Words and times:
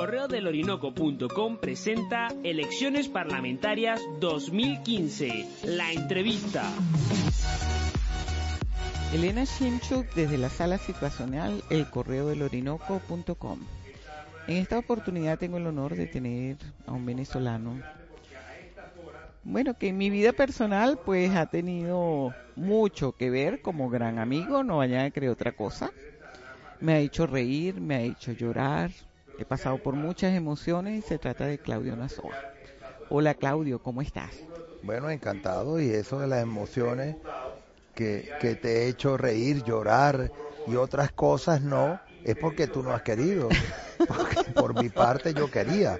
Orinoco.com 0.00 1.56
presenta 1.56 2.28
Elecciones 2.44 3.08
Parlamentarias 3.08 4.00
2015, 4.20 5.46
la 5.64 5.90
entrevista. 5.92 6.62
Elena 9.12 9.42
Shimchuk 9.42 10.14
desde 10.14 10.38
la 10.38 10.50
sala 10.50 10.78
situacional 10.78 11.64
El 11.68 11.90
Correo 11.90 12.28
del 12.28 12.42
Orinoco.com. 12.42 13.58
En 14.46 14.56
esta 14.58 14.78
oportunidad 14.78 15.36
tengo 15.36 15.56
el 15.56 15.66
honor 15.66 15.96
de 15.96 16.06
tener 16.06 16.58
a 16.86 16.92
un 16.92 17.04
venezolano. 17.04 17.82
Bueno, 19.42 19.74
que 19.74 19.88
en 19.88 19.98
mi 19.98 20.10
vida 20.10 20.32
personal 20.32 21.00
pues 21.04 21.34
ha 21.34 21.46
tenido 21.46 22.32
mucho 22.54 23.16
que 23.16 23.30
ver 23.30 23.62
como 23.62 23.90
gran 23.90 24.20
amigo, 24.20 24.62
no 24.62 24.76
vayan 24.76 25.06
a 25.06 25.10
creer 25.10 25.32
otra 25.32 25.52
cosa. 25.56 25.90
Me 26.80 26.92
ha 26.92 26.98
hecho 27.00 27.26
reír, 27.26 27.80
me 27.80 27.96
ha 27.96 28.00
hecho 28.02 28.30
llorar, 28.30 28.92
he 29.38 29.44
pasado 29.44 29.78
por 29.78 29.94
muchas 29.94 30.34
emociones 30.34 30.98
y 30.98 31.08
se 31.08 31.18
trata 31.18 31.46
de 31.46 31.58
Claudio 31.58 31.96
Nazor. 31.96 32.32
Hola 33.08 33.34
Claudio, 33.34 33.80
¿cómo 33.80 34.02
estás? 34.02 34.30
Bueno, 34.82 35.10
encantado 35.10 35.80
y 35.80 35.90
eso 35.90 36.18
de 36.18 36.26
las 36.26 36.42
emociones 36.42 37.16
que, 37.94 38.30
que 38.40 38.56
te 38.56 38.82
he 38.82 38.88
hecho 38.88 39.16
reír, 39.16 39.62
llorar 39.62 40.32
y 40.66 40.76
otras 40.76 41.12
cosas 41.12 41.62
no, 41.62 42.00
es 42.24 42.36
porque 42.36 42.66
tú 42.66 42.82
no 42.82 42.92
has 42.92 43.02
querido. 43.02 43.48
Porque 43.98 44.52
por 44.54 44.80
mi 44.80 44.90
parte 44.90 45.34
yo 45.34 45.50
quería. 45.50 45.98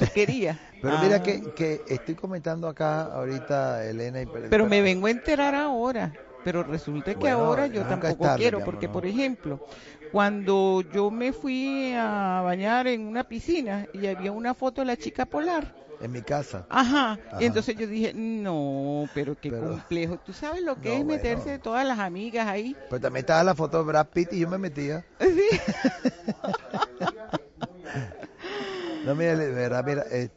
¿Tú 0.00 0.04
querías? 0.12 0.58
Pero 0.82 0.98
mira 0.98 1.16
ah. 1.16 1.22
que, 1.22 1.52
que 1.52 1.80
estoy 1.86 2.16
comentando 2.16 2.66
acá 2.66 3.02
ahorita, 3.02 3.86
Elena 3.86 4.20
y 4.20 4.26
Pero 4.26 4.66
me 4.66 4.82
vengo 4.82 5.06
a 5.06 5.10
enterar 5.10 5.54
ahora. 5.54 6.12
Pero 6.46 6.62
resulta 6.64 7.14
que 7.14 7.28
ahora 7.28 7.66
yo 7.66 7.82
tampoco 7.86 8.26
quiero, 8.36 8.64
porque 8.64 8.88
por 8.88 9.06
ejemplo, 9.06 9.66
cuando 10.12 10.82
yo 10.92 11.10
me 11.10 11.32
fui 11.32 11.92
a 11.94 12.40
bañar 12.44 12.86
en 12.86 13.06
una 13.06 13.24
piscina 13.24 13.86
y 13.92 14.06
había 14.06 14.32
una 14.32 14.54
foto 14.54 14.80
de 14.80 14.86
la 14.86 14.96
chica 14.96 15.26
polar, 15.26 15.74
en 16.00 16.12
mi 16.12 16.22
casa. 16.22 16.66
Ajá. 16.68 17.18
Y 17.40 17.44
entonces 17.44 17.76
yo 17.76 17.86
dije, 17.86 18.12
no, 18.14 19.08
pero 19.14 19.36
qué 19.40 19.50
complejo. 19.50 20.18
¿Tú 20.24 20.32
sabes 20.32 20.62
lo 20.62 20.80
que 20.80 20.98
es 20.98 21.04
meterse 21.04 21.50
de 21.50 21.58
todas 21.58 21.86
las 21.86 21.98
amigas 21.98 22.46
ahí? 22.46 22.76
Pues 22.88 23.00
también 23.00 23.22
estaba 23.22 23.42
la 23.44 23.54
foto 23.54 23.78
de 23.78 23.84
Brad 23.84 24.06
Pitt 24.08 24.32
y 24.32 24.40
yo 24.40 24.48
me 24.48 24.58
metía. 24.58 25.04
Sí. 25.20 25.26
no, 29.06 29.14
mira, 29.14 29.34
verdad, 29.34 29.84
mira, 29.84 30.02
es, 30.02 30.30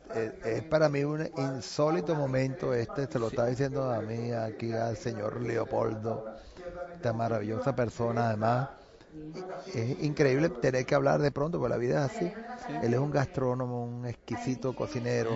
para 0.70 0.90
mí 0.90 1.04
un 1.04 1.30
insólito 1.38 2.16
momento 2.16 2.74
este, 2.74 3.08
se 3.08 3.20
lo 3.20 3.28
estaba 3.28 3.50
diciendo 3.50 3.92
a 3.92 4.02
mí 4.02 4.32
aquí 4.32 4.72
al 4.74 4.98
señor 4.98 5.42
Leopoldo, 5.42 6.26
esta 6.96 7.14
maravillosa 7.14 7.76
persona 7.76 8.28
además 8.28 8.70
es 9.74 10.04
increíble 10.04 10.50
tener 10.50 10.86
que 10.86 10.96
hablar 10.96 11.22
de 11.22 11.32
pronto, 11.32 11.60
porque 11.60 11.70
la 11.70 11.78
vida 11.78 12.06
es 12.06 12.12
así. 12.12 12.32
Él 12.84 12.94
es 12.94 13.00
un 13.00 13.12
gastrónomo, 13.12 13.84
un 13.84 14.06
exquisito 14.06 14.74
cocinero. 14.74 15.32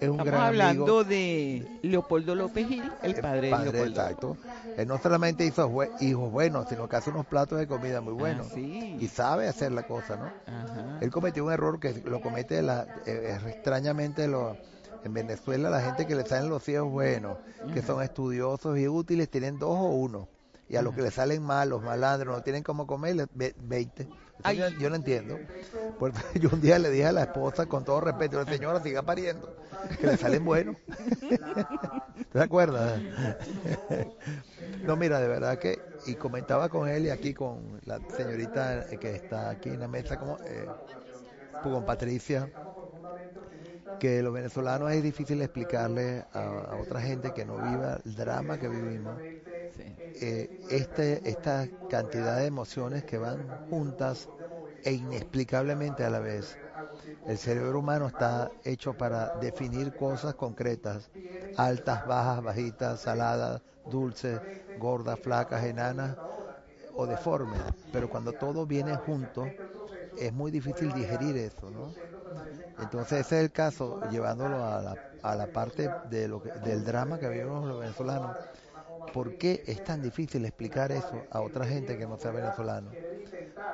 Es 0.00 0.08
un 0.08 0.20
Estamos 0.20 0.40
hablando 0.40 1.02
de 1.02 1.80
Leopoldo 1.82 2.36
López 2.36 2.68
Gil, 2.68 2.92
el 3.02 3.16
padre, 3.16 3.50
de 3.50 3.58
Leopoldo. 3.58 4.00
Exacto. 4.00 4.36
Él 4.76 4.86
no 4.86 4.98
solamente 4.98 5.44
hizo 5.44 5.68
hijos 6.00 6.30
buenos, 6.30 6.68
sino 6.68 6.88
que 6.88 6.94
hace 6.94 7.10
unos 7.10 7.26
platos 7.26 7.58
de 7.58 7.66
comida 7.66 8.00
muy 8.00 8.12
buenos. 8.12 8.46
Ah, 8.54 8.58
y 8.58 9.08
sabe 9.08 9.48
hacer 9.48 9.72
la 9.72 9.82
cosa, 9.82 10.16
¿no? 10.16 10.30
Él 11.00 11.10
cometió 11.10 11.44
un 11.44 11.52
error 11.52 11.80
que 11.80 11.94
lo 12.04 12.20
comete 12.20 12.62
la, 12.62 12.86
eh, 13.04 13.36
extrañamente 13.48 14.28
lo, 14.28 14.56
en 15.02 15.12
Venezuela 15.12 15.70
la 15.70 15.80
gente 15.80 16.06
que 16.06 16.14
le 16.14 16.24
salen 16.24 16.48
los 16.48 16.68
hijos 16.68 16.88
buenos, 16.88 17.38
que 17.74 17.82
son 17.82 18.00
estudiosos 18.02 18.78
y 18.78 18.86
útiles, 18.86 19.28
tienen 19.28 19.58
dos 19.58 19.76
o 19.76 19.88
uno 19.88 20.28
y 20.68 20.76
a 20.76 20.82
los 20.82 20.94
que 20.94 21.02
le 21.02 21.10
salen 21.10 21.42
mal, 21.42 21.70
los 21.70 21.82
malandros, 21.82 22.36
no 22.36 22.42
tienen 22.42 22.62
cómo 22.62 22.86
comer, 22.86 23.28
20. 23.34 24.08
Yo, 24.78 24.90
no 24.90 24.96
entiendo. 24.96 25.38
Porque 25.98 26.18
yo 26.40 26.50
un 26.52 26.60
día 26.60 26.78
le 26.78 26.90
dije 26.90 27.06
a 27.06 27.12
la 27.12 27.22
esposa, 27.22 27.66
con 27.66 27.84
todo 27.84 28.00
respeto, 28.00 28.42
la 28.42 28.50
señora 28.50 28.80
siga 28.80 29.02
pariendo, 29.02 29.56
que 29.98 30.06
le 30.06 30.16
salen 30.16 30.44
buenos. 30.44 30.76
¿Te 32.32 32.40
acuerdas? 32.40 33.00
no, 34.84 34.96
mira, 34.96 35.20
de 35.20 35.28
verdad 35.28 35.58
que, 35.58 35.80
y 36.06 36.14
comentaba 36.14 36.68
con 36.68 36.88
él 36.88 37.06
y 37.06 37.10
aquí 37.10 37.34
con 37.34 37.80
la 37.84 37.98
señorita 38.16 38.86
que 39.00 39.16
está 39.16 39.50
aquí 39.50 39.70
en 39.70 39.80
la 39.80 39.88
mesa, 39.88 40.18
como, 40.18 40.38
eh, 40.44 40.66
con 41.62 41.84
Patricia, 41.84 42.50
que 43.98 44.22
los 44.22 44.32
venezolanos 44.32 44.92
es 44.92 45.02
difícil 45.02 45.40
explicarle 45.42 46.24
a, 46.32 46.76
otra 46.80 47.00
gente 47.00 47.32
que 47.32 47.44
no 47.44 47.56
viva 47.56 47.98
el 48.04 48.14
drama 48.14 48.58
que 48.58 48.68
vivimos, 48.68 49.18
eh, 50.14 50.50
este, 50.68 51.28
esta 51.28 51.70
cantidad 51.86 52.36
de 52.38 52.46
emociones 52.46 53.04
que 53.04 53.18
van 53.18 53.56
juntas 53.68 54.30
e 54.82 54.92
inexplicablemente 54.94 56.04
a 56.04 56.10
la 56.10 56.20
vez. 56.20 56.58
El 57.24 57.38
cerebro 57.38 57.80
humano 57.80 58.06
está 58.08 58.52
hecho 58.64 58.94
para 58.94 59.30
definir 59.34 59.94
cosas 59.94 60.34
concretas, 60.34 61.10
altas, 61.54 62.04
bajas, 62.04 62.42
bajitas, 62.42 63.00
saladas, 63.00 63.62
dulces, 63.84 64.42
gordas, 64.74 65.20
flacas, 65.20 65.64
enanas 65.64 66.18
o 66.94 67.06
deformes, 67.06 67.62
pero 67.90 68.08
cuando 68.08 68.32
todo 68.34 68.66
viene 68.66 68.96
junto 68.96 69.54
es 70.16 70.32
muy 70.32 70.50
difícil 70.50 70.92
digerir 70.92 71.36
eso, 71.36 71.70
¿no? 71.70 71.96
Entonces 72.76 73.20
ese 73.20 73.38
es 73.38 73.44
el 73.44 73.52
caso, 73.52 74.00
llevándolo 74.02 74.64
a 74.64 74.82
la, 74.82 74.98
a 75.22 75.36
la 75.36 75.46
parte 75.48 75.94
de 76.02 76.28
lo 76.28 76.40
que, 76.40 76.50
del 76.52 76.84
drama 76.84 77.18
que 77.18 77.28
vivimos 77.28 77.66
los 77.66 77.80
venezolanos. 77.80 78.38
¿Por 79.12 79.36
qué 79.36 79.62
es 79.66 79.82
tan 79.84 80.02
difícil 80.02 80.44
explicar 80.44 80.92
eso 80.92 81.24
a 81.30 81.40
otra 81.40 81.66
gente 81.66 81.96
que 81.96 82.06
no 82.06 82.18
sea 82.18 82.30
venezolano? 82.30 82.90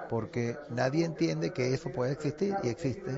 Porque 0.08 0.56
nadie 0.70 1.04
entiende 1.04 1.52
que 1.52 1.74
eso 1.74 1.90
puede 1.90 2.12
existir 2.12 2.54
y 2.62 2.68
existe. 2.68 3.12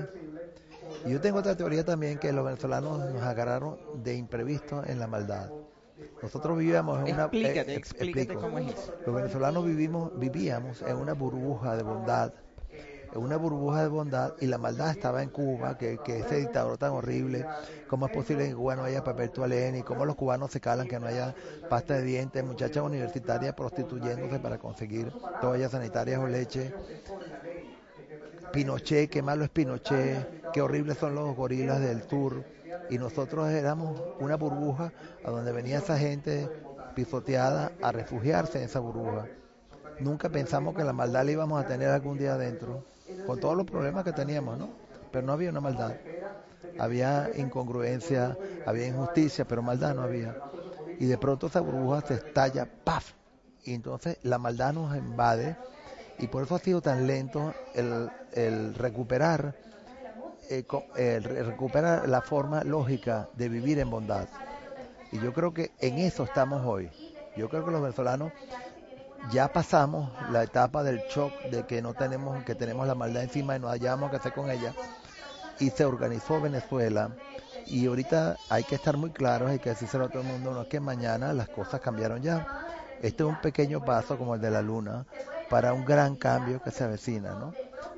Y 1.05 1.11
yo 1.11 1.21
tengo 1.21 1.39
otra 1.39 1.55
teoría 1.55 1.83
también 1.83 2.17
que 2.17 2.31
los 2.31 2.45
venezolanos 2.45 2.99
nos 3.11 3.21
agarraron 3.21 3.77
de 4.03 4.15
imprevisto 4.15 4.83
en 4.85 4.99
la 4.99 5.07
maldad. 5.07 5.51
Nosotros 6.21 6.57
vivíamos 6.57 7.07
en 7.07 7.15
una... 7.15 7.23
Explícate, 7.23 7.73
eh, 7.73 7.75
explícate 7.75 8.35
cómo 8.35 8.59
es 8.59 8.73
eso. 8.73 8.93
Los 9.05 9.15
venezolanos 9.15 9.65
vivimos, 9.65 10.17
vivíamos 10.17 10.81
en 10.81 10.97
una 10.97 11.13
burbuja 11.13 11.75
de 11.75 11.83
bondad 11.83 12.33
una 13.15 13.37
burbuja 13.37 13.81
de 13.81 13.87
bondad 13.87 14.33
y 14.39 14.47
la 14.47 14.57
maldad 14.57 14.91
estaba 14.91 15.23
en 15.23 15.29
Cuba, 15.29 15.77
que, 15.77 15.97
que 15.99 16.19
ese 16.19 16.37
dictador 16.37 16.77
tan 16.77 16.91
horrible, 16.91 17.45
cómo 17.87 18.07
es 18.07 18.11
posible 18.11 18.43
que 18.43 18.51
en 18.51 18.55
Cuba 18.57 18.75
no 18.75 18.83
haya 18.83 19.03
papel 19.03 19.31
toalén 19.31 19.75
y 19.77 19.83
cómo 19.83 20.05
los 20.05 20.15
cubanos 20.15 20.51
se 20.51 20.59
calan 20.59 20.87
que 20.87 20.99
no 20.99 21.07
haya 21.07 21.33
pasta 21.69 21.95
de 21.95 22.03
dientes, 22.03 22.43
muchachas 22.43 22.83
universitarias 22.83 23.53
prostituyéndose 23.55 24.39
para 24.39 24.57
conseguir 24.57 25.11
toallas 25.41 25.71
sanitarias 25.71 26.19
o 26.19 26.27
leche. 26.27 26.73
Pinochet, 28.51 29.09
qué 29.09 29.21
malo 29.21 29.43
es 29.43 29.49
Pinochet, 29.49 30.51
qué 30.51 30.61
horribles 30.61 30.97
son 30.97 31.15
los 31.15 31.35
gorilas 31.35 31.79
del 31.79 32.03
sur. 32.03 32.43
Y 32.89 32.97
nosotros 32.97 33.49
éramos 33.49 34.01
una 34.19 34.37
burbuja 34.37 34.93
a 35.25 35.29
donde 35.29 35.51
venía 35.51 35.79
esa 35.79 35.97
gente 35.97 36.49
pisoteada 36.95 37.71
a 37.81 37.91
refugiarse 37.91 38.59
en 38.59 38.65
esa 38.65 38.79
burbuja. 38.79 39.25
Nunca 39.99 40.29
pensamos 40.29 40.75
que 40.75 40.83
la 40.83 40.93
maldad 40.93 41.25
la 41.25 41.31
íbamos 41.31 41.63
a 41.63 41.67
tener 41.67 41.89
algún 41.89 42.17
día 42.17 42.35
adentro 42.35 42.83
con 43.25 43.39
todos 43.39 43.55
los 43.55 43.65
problemas 43.65 44.03
que 44.03 44.13
teníamos, 44.13 44.57
¿no? 44.57 44.69
Pero 45.11 45.25
no 45.25 45.33
había 45.33 45.49
una 45.49 45.61
maldad. 45.61 45.95
Había 46.79 47.31
incongruencia, 47.35 48.37
había 48.65 48.87
injusticia, 48.87 49.45
pero 49.45 49.61
maldad 49.61 49.95
no 49.95 50.03
había. 50.03 50.35
Y 50.99 51.05
de 51.05 51.17
pronto 51.17 51.47
esa 51.47 51.61
burbuja 51.61 52.01
se 52.01 52.15
estalla, 52.15 52.67
¡paf! 52.83 53.13
Y 53.63 53.73
entonces 53.73 54.17
la 54.23 54.37
maldad 54.37 54.73
nos 54.73 54.95
invade 54.95 55.55
y 56.19 56.27
por 56.27 56.43
eso 56.43 56.55
ha 56.55 56.59
sido 56.59 56.81
tan 56.81 57.05
lento 57.05 57.53
el, 57.75 58.73
recuperar 58.75 59.55
eh, 60.49 60.63
el 60.95 61.23
recuperar 61.23 62.07
la 62.07 62.21
forma 62.21 62.63
lógica 62.63 63.29
de 63.35 63.49
vivir 63.49 63.79
en 63.79 63.89
bondad. 63.89 64.27
Y 65.11 65.19
yo 65.19 65.33
creo 65.33 65.53
que 65.53 65.71
en 65.79 65.97
eso 65.99 66.23
estamos 66.23 66.65
hoy. 66.65 66.89
Yo 67.35 67.49
creo 67.49 67.63
que 67.65 67.71
los 67.71 67.81
venezolanos 67.81 68.31
ya 69.31 69.51
pasamos 69.51 70.09
la 70.31 70.43
etapa 70.43 70.83
del 70.83 71.01
shock 71.09 71.33
de 71.51 71.65
que 71.65 71.81
no 71.81 71.93
tenemos, 71.93 72.43
que 72.43 72.55
tenemos 72.55 72.87
la 72.87 72.95
maldad 72.95 73.23
encima 73.23 73.55
y 73.55 73.59
no 73.59 73.67
hayamos 73.67 74.09
que 74.09 74.17
hacer 74.17 74.33
con 74.33 74.49
ella. 74.49 74.73
Y 75.59 75.69
se 75.69 75.85
organizó 75.85 76.39
Venezuela. 76.39 77.11
Y 77.65 77.87
ahorita 77.87 78.37
hay 78.49 78.63
que 78.63 78.75
estar 78.75 78.95
muy 78.95 79.09
claros, 79.09 79.49
hay 79.49 79.59
que 79.59 79.71
decírselo 79.71 80.05
a 80.05 80.09
todo 80.09 80.21
el 80.21 80.27
mundo, 80.27 80.53
no 80.53 80.61
es 80.61 80.67
que 80.69 80.79
mañana 80.79 81.33
las 81.33 81.49
cosas 81.49 81.81
cambiaron 81.81 82.21
ya. 82.21 82.47
Este 83.01 83.23
es 83.23 83.29
un 83.29 83.41
pequeño 83.41 83.83
paso 83.83 84.17
como 84.17 84.35
el 84.35 84.41
de 84.41 84.51
la 84.51 84.61
luna 84.61 85.05
para 85.49 85.73
un 85.73 85.83
gran 85.83 86.15
cambio 86.15 86.61
que 86.61 86.71
se 86.71 86.85
avecina, 86.85 87.33
¿no? 87.33 87.53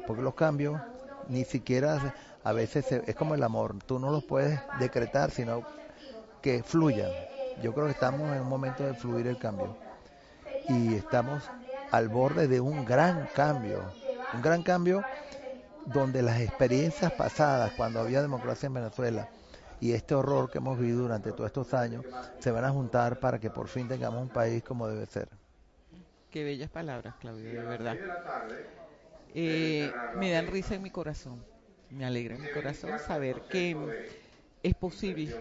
Porque 0.07 0.23
los 0.23 0.33
cambios 0.33 0.81
ni 1.27 1.45
siquiera 1.45 2.15
a 2.43 2.53
veces 2.53 2.91
es 2.91 3.15
como 3.15 3.35
el 3.35 3.43
amor, 3.43 3.75
tú 3.85 3.99
no 3.99 4.09
los 4.09 4.23
puedes 4.23 4.59
decretar, 4.79 5.29
sino 5.29 5.61
que 6.41 6.63
fluyan. 6.63 7.11
Yo 7.61 7.73
creo 7.73 7.85
que 7.85 7.91
estamos 7.91 8.21
en 8.35 8.41
un 8.41 8.49
momento 8.49 8.83
de 8.83 8.95
fluir 8.95 9.27
el 9.27 9.37
cambio 9.37 9.75
y 10.69 10.95
estamos 10.95 11.51
al 11.91 12.09
borde 12.09 12.47
de 12.47 12.61
un 12.61 12.85
gran 12.85 13.27
cambio, 13.27 13.97
un 14.31 14.41
gran 14.41 14.63
cambio 14.63 15.03
donde 15.83 16.21
las 16.21 16.39
experiencias 16.41 17.11
pasadas, 17.11 17.73
cuando 17.73 17.99
había 17.99 18.21
democracia 18.21 18.67
en 18.67 18.75
Venezuela, 18.75 19.29
y 19.79 19.93
este 19.93 20.13
horror 20.15 20.51
que 20.51 20.59
hemos 20.59 20.77
vivido 20.77 21.01
durante 21.01 21.33
todos 21.33 21.47
estos 21.47 21.73
años, 21.73 22.05
se 22.37 22.51
van 22.51 22.65
a 22.65 22.71
juntar 22.71 23.19
para 23.19 23.39
que 23.39 23.49
por 23.49 23.67
fin 23.67 23.87
tengamos 23.87 24.21
un 24.21 24.29
país 24.29 24.63
como 24.63 24.87
debe 24.87 25.05
ser. 25.07 25.29
Qué 26.29 26.43
bellas 26.43 26.69
palabras, 26.69 27.15
Claudio, 27.19 27.51
de 27.51 27.65
verdad. 27.65 27.97
Eh, 29.33 29.91
me 30.13 30.31
dan 30.31 30.47
risa 30.47 30.75
en 30.75 30.83
mi 30.83 30.91
corazón, 30.91 31.45
me 31.89 32.05
alegra 32.05 32.37
mi 32.37 32.49
corazón 32.49 32.99
saber 32.99 33.47
que 33.47 33.75
es 34.63 34.75
posible 34.75 35.35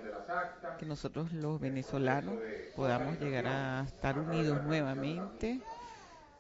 que 0.79 0.87
nosotros 0.87 1.33
los 1.33 1.61
venezolanos 1.61 2.35
podamos 2.75 3.19
llegar 3.19 3.47
a 3.47 3.85
estar 3.87 4.19
unidos 4.19 4.63
nuevamente, 4.63 5.61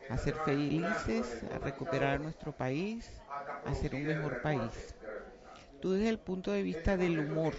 a 0.08 0.16
ser 0.18 0.34
felices, 0.36 1.42
a 1.54 1.58
recuperar 1.58 2.20
nuestro 2.20 2.52
país, 2.52 3.22
a 3.64 3.74
ser 3.74 3.94
un 3.94 4.06
mejor 4.06 4.40
país. 4.40 4.94
Tú 5.80 5.92
desde 5.92 6.08
el 6.08 6.18
punto 6.18 6.52
de 6.52 6.62
vista 6.62 6.96
del 6.96 7.18
humor, 7.18 7.54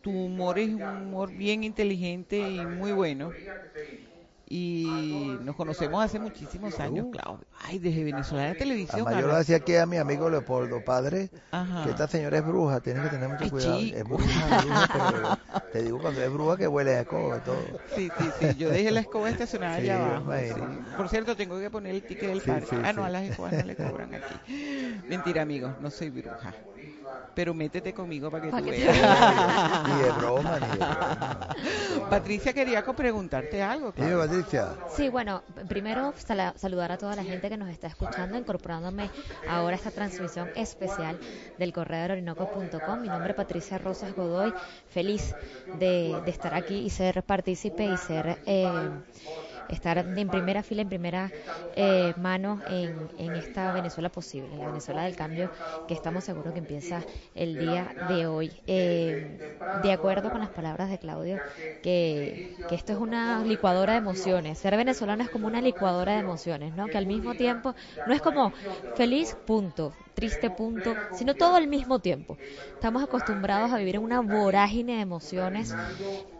tu 0.00 0.10
humor 0.10 0.58
es 0.58 0.70
un 0.70 0.82
humor 0.82 1.32
bien 1.32 1.64
inteligente 1.64 2.38
y 2.50 2.66
muy 2.66 2.92
bueno 2.92 3.32
y 4.50 5.36
nos 5.42 5.56
conocemos 5.56 6.02
hace 6.02 6.18
muchísimos 6.18 6.78
años, 6.80 7.06
Claudio. 7.12 7.46
Ay, 7.60 7.78
desde 7.78 8.04
Venezuela 8.04 8.46
de 8.46 8.54
Televisión. 8.54 9.06
yo 9.10 9.26
lo 9.26 9.36
decía 9.36 9.56
aquí 9.56 9.76
a 9.76 9.84
mi 9.84 9.98
amigo 9.98 10.30
Leopoldo, 10.30 10.82
padre, 10.84 11.28
que 11.84 11.90
esta 11.90 12.08
señora 12.08 12.38
es 12.38 12.46
bruja, 12.46 12.80
tienes 12.80 13.02
que 13.04 13.08
tener 13.10 13.28
mucho 13.28 13.50
cuidado. 13.50 13.78
Es 13.78 14.04
bruja, 14.04 14.62
bruja, 14.62 14.88
pero 15.52 15.62
te 15.72 15.82
digo 15.82 15.98
cuando 15.98 16.22
es 16.22 16.32
bruja 16.32 16.56
que 16.56 16.68
huele 16.68 16.96
a 16.96 17.00
escoba 17.00 17.38
y 17.38 17.40
todo. 17.40 17.58
Sí, 17.94 18.08
sí, 18.18 18.30
sí, 18.38 18.54
yo 18.56 18.70
dejé 18.70 18.90
la 18.90 19.00
escoba 19.00 19.28
estacionada 19.28 19.76
allá 19.76 20.16
abajo. 20.16 20.32
Por 20.96 21.08
cierto, 21.08 21.36
tengo 21.36 21.58
que 21.58 21.70
poner 21.70 21.94
el 21.94 22.02
ticket 22.02 22.30
del 22.30 22.40
parque. 22.40 22.76
ah, 22.82 22.92
no, 22.92 23.04
a 23.04 23.10
las 23.10 23.24
escobas 23.24 23.52
no 23.52 23.62
le 23.64 23.76
cobran 23.76 24.14
aquí. 24.14 25.02
Mentira, 25.08 25.42
amigos, 25.42 25.72
no 25.80 25.90
soy 25.90 26.10
bruja 26.10 26.54
pero 27.38 27.54
métete 27.54 27.94
conmigo 27.94 28.32
para 28.32 28.42
que 28.42 28.50
tú 28.50 28.64
veas. 28.64 29.86
ni 29.86 30.02
de 30.02 30.10
broma, 30.10 30.58
ni 30.58 30.66
de 30.66 30.76
broma. 30.76 31.48
Patricia, 32.10 32.52
quería 32.52 32.84
preguntarte 32.84 33.62
algo. 33.62 33.92
Claro. 33.92 34.18
Patricia. 34.18 34.74
Sí, 34.90 35.08
bueno, 35.08 35.44
primero 35.68 36.12
saludar 36.56 36.90
a 36.90 36.98
toda 36.98 37.14
la 37.14 37.22
gente 37.22 37.48
que 37.48 37.56
nos 37.56 37.68
está 37.68 37.86
escuchando, 37.86 38.36
incorporándome 38.36 39.08
ahora 39.48 39.74
a 39.74 39.78
esta 39.78 39.92
transmisión 39.92 40.50
especial 40.56 41.16
del 41.58 41.72
correo 41.72 42.08
de 42.08 42.12
orinoco.com. 42.14 43.02
Mi 43.02 43.06
nombre 43.06 43.30
es 43.30 43.36
Patricia 43.36 43.78
Rosas 43.78 44.16
Godoy, 44.16 44.52
feliz 44.88 45.32
de, 45.78 46.20
estar 46.26 46.54
aquí 46.54 46.78
y 46.78 46.90
ser 46.90 47.22
partícipe 47.22 47.84
y 47.84 47.96
ser... 47.98 48.42
Eh, 48.46 48.90
estar 49.68 49.98
en 49.98 50.28
primera 50.28 50.62
fila, 50.62 50.82
en 50.82 50.88
primera 50.88 51.30
eh, 51.76 52.14
mano 52.16 52.60
en, 52.68 53.08
en, 53.18 53.34
esta 53.34 53.72
Venezuela 53.72 54.08
posible, 54.08 54.56
la 54.56 54.66
Venezuela 54.66 55.04
del 55.04 55.16
cambio 55.16 55.50
que 55.86 55.94
estamos 55.94 56.24
seguros 56.24 56.52
que 56.52 56.60
empieza 56.60 57.02
el 57.34 57.58
día 57.58 57.94
de 58.08 58.26
hoy. 58.26 58.52
Eh, 58.66 59.56
de 59.82 59.92
acuerdo 59.92 60.30
con 60.30 60.40
las 60.40 60.50
palabras 60.50 60.90
de 60.90 60.98
Claudio, 60.98 61.38
que, 61.82 62.56
que 62.68 62.74
esto 62.74 62.92
es 62.92 62.98
una 62.98 63.42
licuadora 63.44 63.92
de 63.92 63.98
emociones. 63.98 64.58
Ser 64.58 64.76
venezolano 64.76 65.22
es 65.22 65.30
como 65.30 65.46
una 65.46 65.60
licuadora 65.60 66.12
de 66.12 66.20
emociones, 66.20 66.74
¿no? 66.74 66.86
Que 66.86 66.98
al 66.98 67.06
mismo 67.06 67.34
tiempo 67.34 67.74
no 68.06 68.14
es 68.14 68.22
como 68.22 68.52
feliz, 68.96 69.36
punto 69.46 69.92
triste 70.18 70.50
punto, 70.50 70.96
sino 71.12 71.36
todo 71.36 71.54
al 71.54 71.68
mismo 71.68 72.00
tiempo. 72.00 72.36
Estamos 72.74 73.04
acostumbrados 73.04 73.70
a 73.70 73.78
vivir 73.78 73.94
en 73.94 74.02
una 74.02 74.20
vorágine 74.20 74.96
de 74.96 75.02
emociones 75.02 75.72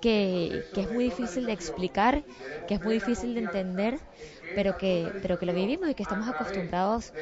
que, 0.01 0.65
es 0.77 0.91
muy 0.91 1.05
difícil 1.05 1.47
de 1.47 1.53
explicar, 1.53 2.25
que 2.67 2.75
es 2.75 2.83
muy 2.83 2.95
difícil 2.95 3.35
de 3.35 3.41
entender, 3.43 4.01
pero 4.57 4.77
que, 4.77 5.13
pero 5.23 5.39
que 5.39 5.47
lo 5.47 5.55
vivimos 5.55 5.89
y 5.89 5.95
que 5.95 6.03
estamos 6.03 6.29
acostumbrados 6.29 7.13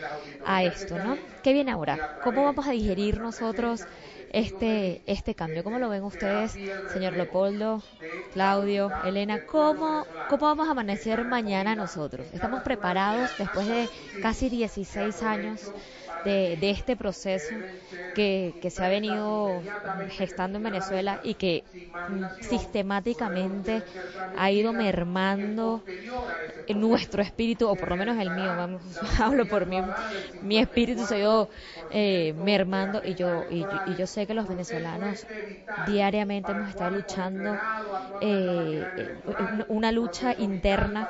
a 0.47 0.65
esto, 0.65 0.97
¿no? 0.97 1.19
¿Qué 1.43 1.53
viene 1.53 1.73
ahora? 1.73 2.21
¿Cómo 2.25 2.43
vamos 2.43 2.67
a 2.67 2.71
digerir 2.71 3.21
nosotros 3.21 3.85
este, 4.33 5.03
este 5.05 5.35
cambio? 5.35 5.63
¿Cómo 5.63 5.79
lo 5.79 5.91
ven 5.91 6.05
ustedes, 6.05 6.57
señor 6.91 7.13
Leopoldo, 7.19 7.83
Claudio, 8.33 8.91
Elena? 9.05 9.45
¿Cómo, 9.45 10.07
¿Cómo 10.31 10.47
vamos 10.47 10.69
a 10.69 10.71
amanecer 10.71 11.23
mañana 11.27 11.75
nosotros? 11.75 12.27
¿Estamos 12.33 12.63
preparados 12.63 13.29
después 13.37 13.67
de 13.67 13.91
casi 14.23 14.49
16 14.49 15.23
años 15.23 15.71
de, 16.27 16.71
este 16.71 16.97
proceso 16.97 17.55
que, 18.15 18.53
se 18.69 18.85
ha 18.85 18.89
venido 18.89 19.63
gestando 20.11 20.59
en 20.59 20.65
Venezuela 20.65 21.21
y 21.23 21.35
que 21.35 21.65
sistemáticamente 22.41 23.83
ha 24.37 24.51
ido 24.51 24.73
mermando 24.73 25.83
nuestro 26.75 27.23
espíritu, 27.23 27.69
o 27.69 27.77
por 27.77 27.91
lo 27.91 27.97
menos 27.97 28.19
el 28.19 28.31
mío, 28.31 28.55
vamos, 28.57 28.83
hablo 29.21 29.47
por 29.47 29.67
mí, 29.67 29.81
mi 30.43 30.59
espíritu 30.59 31.07
se 31.07 31.15
ha 31.15 31.19
ido 31.19 31.49
eh, 31.91 32.35
mermando 32.37 33.01
y 33.05 33.15
yo, 33.15 33.45
y, 33.51 33.65
yo 33.97 34.07
sé 34.07 34.27
que 34.27 34.35
los 34.35 34.49
venezolanos 34.49 35.27
diariamente 35.87 36.53
hemos 36.53 36.69
estado 36.69 36.91
luchando 36.91 37.57
eh, 38.21 38.85
una 39.69 39.93
lucha 39.93 40.35
interna. 40.37 41.09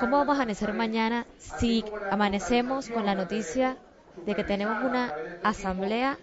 ¿Cómo 0.00 0.16
vamos 0.16 0.34
a 0.34 0.42
amanecer 0.42 0.72
mañana 0.72 1.26
si 1.38 1.84
amanecemos 2.10 2.88
con 2.88 3.04
la 3.04 3.14
noticia 3.14 3.76
de 4.16 4.34
que 4.34 4.44
tenemos 4.44 4.82
una 4.82 5.14
asamblea 5.42 6.18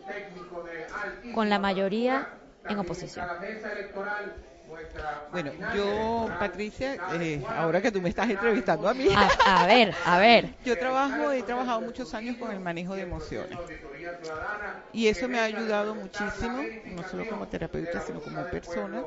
con 1.33 1.49
la 1.49 1.59
mayoría 1.59 2.27
en 2.67 2.79
oposición. 2.79 3.27
Bueno, 5.31 5.51
yo, 5.75 6.29
Patricia, 6.39 6.97
eh, 7.13 7.43
ahora 7.47 7.81
que 7.81 7.91
tú 7.91 8.01
me 8.01 8.09
estás 8.09 8.29
entrevistando 8.29 8.87
a 8.87 8.93
mí. 8.93 9.07
A, 9.45 9.65
ver, 9.65 9.93
a 10.05 10.19
ver. 10.19 10.53
Yo 10.65 10.77
trabajo, 10.77 11.31
he 11.31 11.43
trabajado 11.43 11.81
muchos 11.81 12.13
años 12.13 12.37
con 12.37 12.51
el 12.51 12.59
manejo 12.59 12.95
de 12.95 13.01
emociones. 13.01 13.57
Y 14.93 15.07
eso 15.07 15.27
me 15.27 15.39
ha 15.39 15.43
ayudado 15.43 15.95
muchísimo, 15.95 16.63
no 16.85 17.07
solo 17.07 17.27
como 17.27 17.47
terapeuta, 17.47 18.01
sino 18.01 18.19
como 18.21 18.43
persona, 18.45 19.03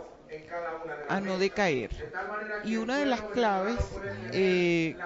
a 1.08 1.20
no 1.20 1.38
decaer. 1.38 1.90
Y 2.64 2.76
una 2.76 2.98
de 2.98 3.06
las 3.06 3.22
claves 3.22 3.76
eh, 4.32 4.96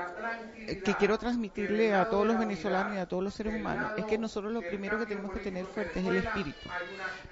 que 0.84 0.94
quiero 0.94 1.19
transmitirle 1.19 1.94
a 1.94 2.08
todos 2.08 2.26
los 2.26 2.38
venezolanos 2.38 2.96
y 2.96 2.99
a 2.99 3.06
todos 3.06 3.23
los 3.23 3.34
seres 3.34 3.55
humanos 3.55 3.93
es 3.96 4.05
que 4.05 4.19
nosotros 4.19 4.52
lo 4.52 4.62
primero 4.62 4.99
que 4.99 5.06
tenemos 5.06 5.32
que 5.32 5.40
tener 5.40 5.64
fuerte 5.67 6.00
es 6.00 6.06
el 6.06 6.17
espíritu. 6.17 6.69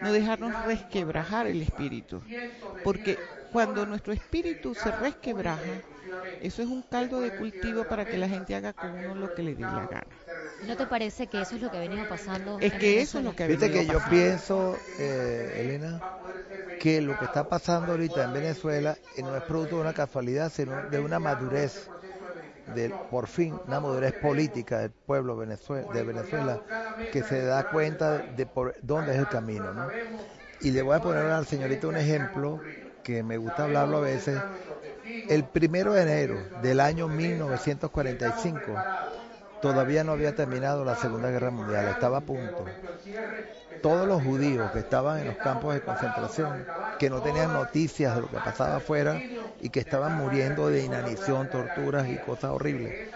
No 0.00 0.12
dejarnos 0.12 0.64
resquebrajar 0.64 1.46
el 1.46 1.62
espíritu. 1.62 2.23
Porque 2.82 3.19
cuando 3.52 3.87
nuestro 3.87 4.12
espíritu 4.12 4.75
se 4.75 4.91
resquebraja, 4.91 5.62
eso 6.41 6.62
es 6.62 6.69
un 6.69 6.82
caldo 6.82 7.20
de 7.20 7.37
cultivo 7.37 7.85
para 7.85 8.05
que 8.05 8.19
la 8.19 8.29
gente 8.29 8.55
haga 8.55 8.73
con 8.73 8.91
uno 8.91 9.14
lo 9.14 9.35
que 9.35 9.43
le 9.43 9.55
dé 9.55 9.62
la 9.62 9.87
gana. 9.87 10.06
¿No 10.67 10.76
te 10.76 10.87
parece 10.87 11.26
que 11.26 11.41
eso 11.41 11.56
es 11.56 11.62
lo 11.62 11.70
que 11.70 11.76
ha 11.76 11.81
venido 11.81 12.08
pasando? 12.08 12.58
Es 12.61 12.73
que 12.75 13.00
eso 13.00 13.19
es 13.19 13.25
lo 13.25 13.35
que 13.35 13.44
ha 13.44 13.46
venido 13.46 13.67
Viste 13.67 13.81
que 13.81 13.93
yo 13.93 14.00
pienso, 14.08 14.79
eh, 14.99 15.61
Elena, 15.61 16.00
que 16.84 17.00
lo 17.00 17.19
que 17.19 17.25
está 17.25 17.48
pasando 17.48 17.92
ahorita 17.92 18.25
en 18.25 18.34
Venezuela 18.34 18.98
eh, 19.16 19.22
no 19.22 19.34
es 19.34 19.42
producto 19.44 19.76
de 19.76 19.81
una 19.81 19.94
casualidad, 19.94 20.52
sino 20.52 20.82
de 20.90 20.98
una 21.00 21.19
madurez, 21.19 21.88
de, 22.75 22.90
por 23.10 23.26
fin, 23.26 23.58
una 23.66 23.81
madurez 23.81 24.12
política 24.12 24.81
del 24.81 24.90
pueblo 24.90 25.34
de 25.34 26.05
Venezuela, 26.05 26.60
que 27.10 27.22
se 27.22 27.43
da 27.43 27.70
cuenta 27.70 28.19
de 28.19 28.44
por 28.44 28.74
dónde 28.82 29.12
es 29.14 29.19
el 29.19 29.29
camino. 29.29 29.72
¿no? 29.72 29.88
Y 30.60 30.72
le 30.72 30.82
voy 30.82 30.94
a 30.94 31.00
poner 31.00 31.24
a 31.24 31.38
la 31.41 31.44
señorita 31.44 31.88
un 31.88 31.96
ejemplo 31.96 32.60
que 33.03 33.22
me 33.22 33.38
gusta 33.38 33.64
hablarlo 33.64 33.96
a 33.96 34.03
veces. 34.03 34.38
El 35.31 35.44
primero 35.44 35.94
de 35.94 36.03
enero 36.03 36.36
del 36.60 36.81
año 36.81 37.08
1945, 37.08 38.74
todavía 39.65 40.05
no 40.05 40.13
había 40.13 40.35
terminado 40.35 40.85
la 40.85 40.94
Segunda 40.94 41.31
Guerra 41.31 41.51
Mundial, 41.51 41.89
estaba 41.89 42.19
a 42.19 42.21
punto. 42.21 42.67
Todos 43.81 44.06
los 44.06 44.23
judíos 44.23 44.71
que 44.73 44.81
estaban 44.81 45.21
en 45.21 45.29
los 45.29 45.37
campos 45.39 45.73
de 45.73 45.81
concentración, 45.81 46.67
que 46.99 47.09
no 47.09 47.23
tenían 47.23 47.51
noticias 47.51 48.15
de 48.15 48.21
lo 48.21 48.29
que 48.29 48.37
pasaba 48.37 48.77
afuera 48.77 49.19
y 49.63 49.71
que 49.71 49.81
estaban 49.81 50.19
muriendo 50.19 50.69
de 50.69 50.85
inanición, 50.85 51.49
torturas 51.49 52.06
y 52.09 52.19
cosas 52.19 52.51
horribles, 52.51 53.09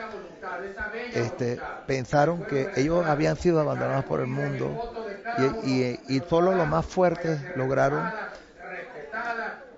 este, 1.13 1.61
pensaron 1.87 2.43
que 2.45 2.71
ellos 2.77 3.05
habían 3.05 3.37
sido 3.37 3.61
abandonados 3.61 4.07
por 4.07 4.21
el 4.21 4.29
mundo 4.29 4.95
y, 5.65 6.01
y 6.09 6.23
solo 6.31 6.55
los 6.55 6.67
más 6.67 6.87
fuertes 6.87 7.41
lograron 7.57 8.11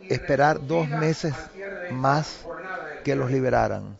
esperar 0.09 0.65
dos 0.65 0.89
meses 0.89 1.35
más 1.91 2.47
que 3.03 3.17
los 3.17 3.29
liberaran 3.29 3.99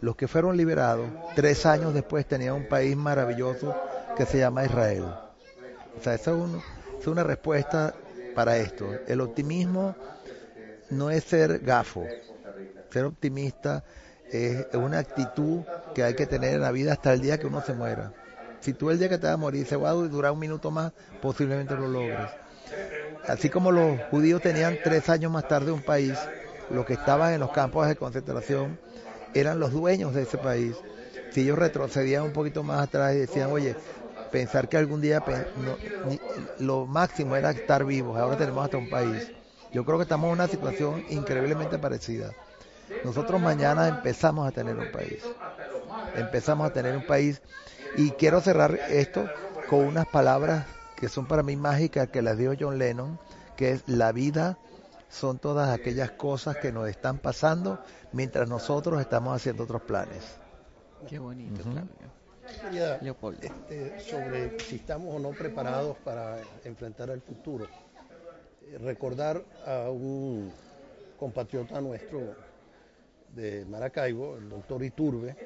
los 0.00 0.16
que 0.16 0.28
fueron 0.28 0.56
liberados, 0.56 1.08
tres 1.34 1.66
años 1.66 1.92
después 1.92 2.26
tenían 2.26 2.54
un 2.54 2.68
país 2.68 2.96
maravilloso 2.96 3.74
que 4.16 4.24
se 4.26 4.38
llama 4.38 4.64
Israel. 4.64 5.04
O 5.98 6.02
sea, 6.02 6.14
esa 6.14 6.32
es, 6.32 7.06
una 7.06 7.24
respuesta 7.24 7.94
para 8.34 8.56
esto. 8.56 8.86
El 9.06 9.20
optimismo 9.20 9.94
no 10.90 11.10
es 11.10 11.24
ser 11.24 11.60
gafo. 11.60 12.04
Ser 12.90 13.04
optimista 13.04 13.84
es 14.30 14.66
una 14.74 14.98
actitud 14.98 15.60
que 15.94 16.04
hay 16.04 16.14
que 16.14 16.26
tener 16.26 16.54
en 16.54 16.62
la 16.62 16.72
vida 16.72 16.92
hasta 16.92 17.12
el 17.12 17.20
día 17.20 17.38
que 17.38 17.46
uno 17.46 17.60
se 17.62 17.74
muera. 17.74 18.12
Si 18.60 18.72
tú 18.72 18.90
el 18.90 18.98
día 18.98 19.08
que 19.08 19.18
te 19.18 19.26
vas 19.26 19.34
a 19.34 19.38
morir 19.38 19.66
se 19.66 19.76
va 19.76 19.90
a 19.90 19.92
durar 19.92 20.32
un 20.32 20.38
minuto 20.38 20.70
más, 20.70 20.92
posiblemente 21.20 21.74
lo 21.74 21.88
logres. 21.88 22.30
Así 23.26 23.50
como 23.50 23.70
los 23.70 24.00
judíos 24.10 24.40
tenían 24.40 24.78
tres 24.82 25.08
años 25.08 25.30
más 25.30 25.46
tarde 25.46 25.72
un 25.72 25.82
país, 25.82 26.14
los 26.70 26.86
que 26.86 26.94
estaban 26.94 27.32
en 27.32 27.40
los 27.40 27.50
campos 27.50 27.86
de 27.86 27.96
concentración 27.96 28.78
eran 29.34 29.60
los 29.60 29.72
dueños 29.72 30.14
de 30.14 30.22
ese 30.22 30.38
país. 30.38 30.76
Si 31.30 31.42
ellos 31.42 31.58
retrocedían 31.58 32.24
un 32.24 32.32
poquito 32.32 32.62
más 32.62 32.82
atrás 32.82 33.14
y 33.14 33.18
decían, 33.18 33.50
oye, 33.52 33.76
pensar 34.30 34.68
que 34.68 34.76
algún 34.76 35.00
día 35.00 35.22
lo 36.58 36.86
máximo 36.86 37.36
era 37.36 37.50
estar 37.50 37.84
vivos, 37.84 38.18
ahora 38.18 38.36
tenemos 38.36 38.64
hasta 38.64 38.78
un 38.78 38.90
país. 38.90 39.30
Yo 39.72 39.84
creo 39.84 39.98
que 39.98 40.02
estamos 40.02 40.26
en 40.28 40.32
una 40.32 40.48
situación 40.48 41.04
increíblemente 41.10 41.78
parecida. 41.78 42.32
Nosotros 43.04 43.40
mañana 43.40 43.88
empezamos 43.88 44.48
a 44.48 44.50
tener 44.50 44.76
un 44.76 44.90
país. 44.90 45.22
Empezamos 46.16 46.68
a 46.68 46.72
tener 46.72 46.96
un 46.96 47.06
país 47.06 47.40
y 47.96 48.10
quiero 48.12 48.40
cerrar 48.40 48.78
esto 48.88 49.28
con 49.68 49.80
unas 49.80 50.06
palabras 50.06 50.66
que 50.96 51.08
son 51.08 51.26
para 51.26 51.42
mí 51.42 51.56
mágicas 51.56 52.08
que 52.08 52.22
las 52.22 52.36
dio 52.36 52.54
John 52.58 52.78
Lennon, 52.78 53.18
que 53.56 53.70
es 53.72 53.82
la 53.86 54.12
vida 54.12 54.58
son 55.10 55.38
todas 55.38 55.68
aquellas 55.70 56.12
cosas 56.12 56.56
que 56.56 56.72
nos 56.72 56.88
están 56.88 57.18
pasando 57.18 57.80
mientras 58.12 58.48
nosotros 58.48 59.00
estamos 59.00 59.34
haciendo 59.34 59.64
otros 59.64 59.82
planes. 59.82 60.38
Qué 61.08 61.18
bonito, 61.18 61.62
este, 63.42 64.00
sobre 64.00 64.58
si 64.60 64.76
estamos 64.76 65.14
o 65.14 65.18
no 65.18 65.30
preparados 65.30 65.96
para 65.98 66.38
enfrentar 66.64 67.10
el 67.10 67.20
futuro. 67.20 67.66
Recordar 68.80 69.42
a 69.66 69.90
un 69.90 70.52
compatriota 71.18 71.80
nuestro 71.80 72.34
de 73.34 73.64
Maracaibo, 73.66 74.36
el 74.36 74.48
doctor 74.48 74.82
Iturbe, 74.82 75.36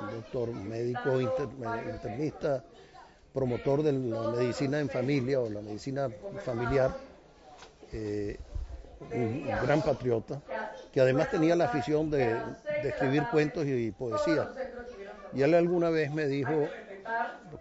un 0.00 0.10
doctor 0.10 0.52
médico 0.52 1.20
internista, 1.20 2.64
promotor 3.32 3.82
de 3.82 3.92
la 3.92 4.30
medicina 4.30 4.80
en 4.80 4.88
familia 4.88 5.40
o 5.40 5.48
la 5.48 5.60
medicina 5.60 6.08
familiar, 6.44 6.96
eh, 7.92 8.38
un 9.12 9.46
gran 9.62 9.82
patriota, 9.82 10.40
que 10.92 11.00
además 11.00 11.30
tenía 11.30 11.56
la 11.56 11.66
afición 11.66 12.10
de, 12.10 12.36
escribir 12.82 13.24
cuentos 13.30 13.66
y, 13.66 13.90
poesía. 13.90 14.48
Y 15.34 15.42
él 15.42 15.54
alguna 15.54 15.90
vez 15.90 16.10
me 16.12 16.26
dijo, 16.26 16.68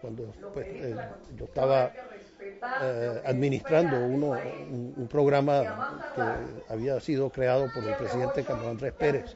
cuando 0.01 0.33
pues, 0.53 0.67
eh, 0.67 0.95
yo 1.35 1.45
estaba 1.45 1.91
eh, 2.81 3.21
administrando 3.25 3.97
uno, 4.05 4.37
un, 4.69 5.07
programa 5.09 6.11
que 6.15 6.73
había 6.73 6.99
sido 6.99 7.29
creado 7.29 7.67
por 7.73 7.83
el 7.83 7.95
presidente 7.95 8.43
Carlos 8.43 8.67
Andrés 8.67 8.93
Pérez, 8.93 9.35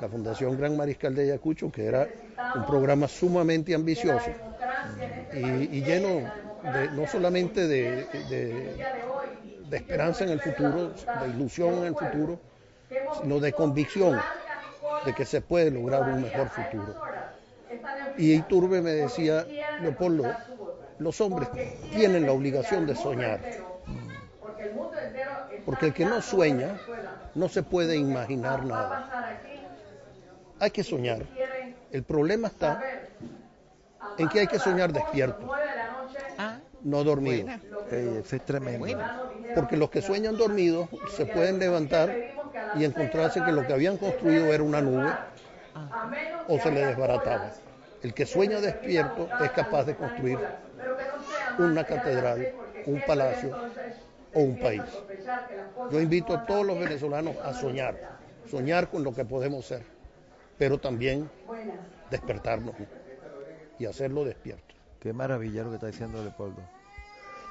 la 0.00 0.08
Fundación 0.08 0.56
Gran 0.56 0.76
Mariscal 0.76 1.14
de 1.14 1.22
Ayacucho, 1.22 1.70
que 1.70 1.86
era 1.86 2.08
un 2.54 2.66
programa 2.66 3.08
sumamente 3.08 3.74
ambicioso 3.74 4.30
y, 5.32 5.82
lleno 5.82 6.30
de, 6.62 6.90
no 6.92 7.06
solamente 7.06 7.66
de, 7.66 8.04
de 9.68 9.76
esperanza 9.76 10.24
en 10.24 10.30
el 10.30 10.40
futuro, 10.40 10.90
de 10.90 11.28
ilusión 11.28 11.74
en 11.78 11.84
el 11.84 11.94
futuro, 11.94 12.40
sino 13.20 13.40
de 13.40 13.52
convicción 13.52 14.18
de 15.04 15.14
que 15.14 15.24
se 15.24 15.40
puede 15.40 15.70
lograr 15.70 16.02
un 16.02 16.22
mejor 16.22 16.48
futuro. 16.48 16.94
Y 18.16 18.34
Iturbe 18.34 18.80
me 18.80 18.90
decía, 18.90 19.46
Leopoldo, 19.80 20.34
los 20.98 21.20
hombres 21.20 21.48
tienen 21.90 22.26
la 22.26 22.32
obligación 22.32 22.86
de 22.86 22.94
soñar. 22.94 23.40
Porque 25.64 25.86
el 25.86 25.94
que 25.94 26.04
no 26.04 26.20
sueña 26.20 26.80
no 27.34 27.48
se 27.48 27.62
puede 27.62 27.96
imaginar 27.96 28.64
nada. 28.64 29.40
Hay 30.58 30.70
que 30.70 30.82
soñar. 30.82 31.22
El 31.92 32.02
problema 32.02 32.48
está 32.48 32.82
en 34.18 34.28
que 34.28 34.40
hay 34.40 34.46
que 34.46 34.58
soñar 34.58 34.92
despierto, 34.92 35.48
no 36.88 37.04
dormido. 37.04 37.48
es 37.90 38.44
tremendo. 38.44 38.86
Porque 39.54 39.76
los 39.76 39.90
que 39.90 40.02
sueñan 40.02 40.36
dormidos 40.36 40.88
se 41.16 41.26
pueden 41.26 41.58
levantar 41.58 42.14
y 42.74 42.84
encontrarse 42.84 43.42
que 43.42 43.52
lo 43.52 43.66
que 43.66 43.72
habían 43.72 43.96
construido 43.96 44.52
era 44.52 44.62
una 44.62 44.80
nube 44.80 45.10
o 46.48 46.58
se 46.58 46.70
le 46.70 46.86
desbarataba. 46.86 47.52
El 48.02 48.14
que 48.14 48.26
sueña 48.26 48.60
despierto 48.60 49.28
es 49.42 49.50
capaz 49.50 49.84
de 49.84 49.96
construir 49.96 50.38
una 51.58 51.84
catedral, 51.84 52.52
un 52.86 53.02
palacio 53.06 53.56
o 54.34 54.40
un 54.40 54.58
país. 54.58 54.82
Yo 55.90 56.00
invito 56.00 56.34
a 56.34 56.46
todos 56.46 56.64
los 56.64 56.78
venezolanos 56.78 57.36
a 57.42 57.52
soñar, 57.54 58.18
soñar 58.48 58.88
con 58.88 59.02
lo 59.02 59.12
que 59.14 59.24
podemos 59.24 59.66
ser, 59.66 59.82
pero 60.56 60.78
también 60.78 61.28
despertarnos 62.10 62.74
y 63.78 63.86
hacerlo 63.86 64.24
despierto. 64.24 64.74
Qué 65.00 65.12
maravilla 65.12 65.62
lo 65.62 65.70
que 65.70 65.76
está 65.76 65.86
diciendo 65.88 66.22
Leopoldo. 66.22 66.77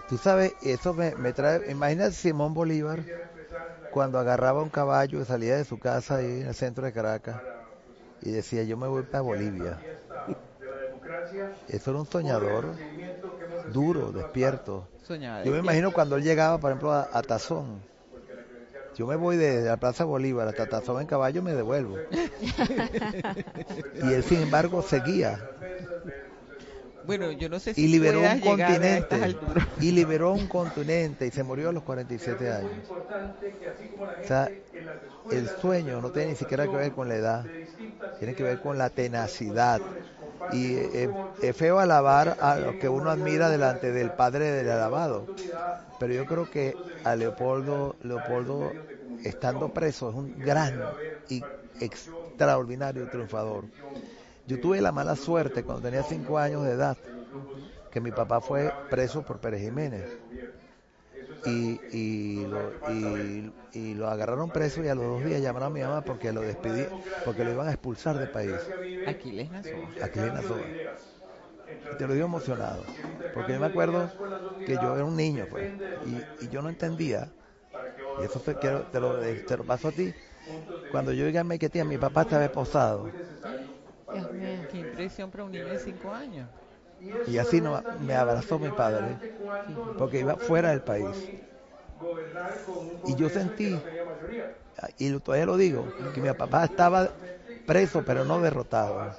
Tú 0.07 0.17
sabes, 0.17 0.55
eso 0.61 0.93
me, 0.95 1.13
me 1.15 1.33
trae, 1.33 1.61
imagínate 1.71 2.13
Simón 2.13 2.53
Bolívar 2.55 3.05
cuando 3.89 4.19
agarraba 4.19 4.63
un 4.63 4.69
caballo 4.71 5.21
y 5.21 5.25
salía 5.25 5.57
de 5.57 5.65
su 5.65 5.79
casa 5.79 6.17
ahí 6.17 6.41
en 6.41 6.47
el 6.47 6.55
centro 6.55 6.85
de 6.85 6.93
Caracas 6.93 7.43
y 8.21 8.31
decía, 8.31 8.63
yo 8.63 8.77
me 8.77 8.87
voy 8.87 9.03
para 9.03 9.21
Bolivia. 9.21 9.85
Eso 11.67 11.91
era 11.91 11.99
un 11.99 12.07
soñador 12.07 12.79
duro, 13.65 14.11
despierto. 14.13 14.89
Yo 15.43 15.51
me 15.53 15.59
imagino 15.59 15.91
cuando 15.93 16.15
él 16.17 16.23
llegaba, 16.23 16.59
por 16.59 16.71
ejemplo, 16.71 16.93
a, 16.93 17.23
Tazón. 17.23 17.87
Yo 18.93 19.05
me 19.07 19.15
voy 19.15 19.37
de 19.37 19.61
la 19.61 19.77
Plaza 19.77 20.03
Bolívar 20.05 20.47
hasta 20.47 20.67
Tazón 20.67 21.01
en 21.01 21.07
caballo 21.07 21.39
y 21.39 21.43
me 21.43 21.53
devuelvo. 21.53 22.03
y 23.93 24.13
él, 24.13 24.23
sin 24.23 24.41
embargo, 24.41 24.81
seguía. 24.81 25.51
Bueno, 27.05 27.31
yo 27.31 27.49
no 27.49 27.59
sé 27.59 27.73
si 27.73 27.83
y 27.83 27.87
liberó 27.87 28.21
un 28.21 28.39
continente 28.39 29.35
y 29.79 29.91
liberó 29.91 30.33
un 30.33 30.47
continente 30.47 31.25
y 31.27 31.31
se 31.31 31.43
murió 31.43 31.69
a 31.69 31.71
los 31.71 31.83
47 31.83 32.51
años. 32.51 32.71
O 34.23 34.27
sea, 34.27 34.49
el 35.31 35.49
sueño 35.61 36.01
no 36.01 36.11
tiene 36.11 36.31
ni 36.31 36.35
siquiera 36.35 36.67
que 36.67 36.75
ver 36.75 36.91
con 36.91 37.07
la 37.07 37.15
edad, 37.15 37.45
tiene 38.19 38.35
que 38.35 38.43
ver 38.43 38.59
con 38.59 38.77
la 38.77 38.89
tenacidad. 38.89 39.81
Y 40.51 40.75
es, 40.75 41.09
feo 41.55 41.79
alabar 41.79 42.37
a 42.39 42.57
lo 42.57 42.77
que 42.79 42.87
uno 42.87 43.09
admira 43.09 43.49
delante 43.49 43.91
del 43.91 44.11
padre 44.11 44.51
del 44.51 44.69
alabado. 44.69 45.25
Pero 45.99 46.13
yo 46.13 46.25
creo 46.25 46.49
que 46.49 46.75
a 47.03 47.15
Leopoldo, 47.15 47.95
Leopoldo 48.03 48.71
estando 49.23 49.69
preso, 49.69 50.09
es 50.09 50.15
un 50.15 50.37
gran 50.39 50.81
y 51.29 51.43
extraordinario 51.79 53.09
triunfador. 53.09 53.65
Yo 54.47 54.59
tuve 54.61 54.79
la 54.79 54.93
mala 54.93 55.17
suerte 55.17 55.63
cuando 55.63 55.83
tenía 55.83 56.03
cinco 56.03 56.37
años 56.37 56.63
de 56.63 56.71
edad, 56.71 56.97
que 57.91 57.99
mi 57.99 58.11
papá 58.11 58.39
fue 58.39 58.73
preso 58.89 59.21
por 59.21 59.39
Pérez 59.39 59.61
Jiménez. 59.61 60.17
Y, 61.45 61.79
y, 61.91 62.45
lo, 62.45 62.71
y, 63.73 63.93
lo 63.93 64.07
agarraron 64.07 64.49
preso 64.49 64.83
y 64.83 64.87
a 64.87 64.95
los 64.95 65.05
dos 65.05 65.23
días 65.25 65.41
llamaron 65.41 65.67
a 65.67 65.69
mi 65.69 65.81
mamá 65.81 66.01
porque 66.01 66.31
lo 66.31 66.41
despidí, 66.41 66.85
porque 67.25 67.43
lo 67.43 67.51
iban 67.51 67.67
a 67.67 67.71
expulsar 67.71 68.17
del 68.17 68.29
país. 68.29 68.55
Aquiles 69.05 69.51
Nazoa. 69.51 69.89
Aquiles 70.01 70.33
Nazoa. 70.33 70.65
Te 71.97 72.07
lo 72.07 72.13
digo 72.13 72.25
emocionado, 72.25 72.83
porque 73.33 73.53
yo 73.53 73.59
me 73.59 73.65
acuerdo 73.65 74.09
que 74.65 74.73
yo 74.75 74.95
era 74.95 75.03
un 75.03 75.15
niño, 75.15 75.45
pues, 75.49 75.69
y, 76.05 76.47
yo 76.47 76.61
no 76.61 76.69
entendía, 76.69 77.29
y 78.21 78.23
eso 78.23 78.39
fue, 78.39 78.57
quiero, 78.57 78.83
te, 78.83 78.99
lo, 78.99 79.19
te 79.19 79.57
lo 79.57 79.63
paso 79.65 79.89
a 79.89 79.91
ti, 79.91 80.13
cuando 80.91 81.11
yo 81.11 81.25
llegué 81.25 81.39
a 81.39 81.43
Mequetía, 81.43 81.83
mi 81.83 81.97
papá 81.97 82.21
estaba 82.21 82.45
esposado 82.45 83.11
Dios 84.13 84.31
mío, 84.31 84.67
qué 84.71 84.77
impresión 84.77 85.31
para 85.31 85.43
un 85.43 85.51
niño 85.51 85.67
de 85.67 85.79
5 85.79 86.11
años. 86.11 86.49
Y 87.27 87.37
así 87.37 87.61
no, 87.61 87.81
me 88.01 88.15
abrazó 88.15 88.57
mi 88.57 88.69
padre, 88.69 89.17
porque 89.97 90.19
iba 90.19 90.35
fuera 90.35 90.69
del 90.69 90.81
país. 90.81 91.29
Y 93.05 93.15
yo 93.15 93.29
sentí, 93.29 93.79
y 94.97 95.19
todavía 95.19 95.45
lo 95.45 95.57
digo, 95.57 95.85
que 96.13 96.21
mi 96.21 96.31
papá 96.33 96.65
estaba 96.65 97.09
preso, 97.65 98.03
pero 98.05 98.23
no 98.25 98.39
derrotado. 98.41 99.11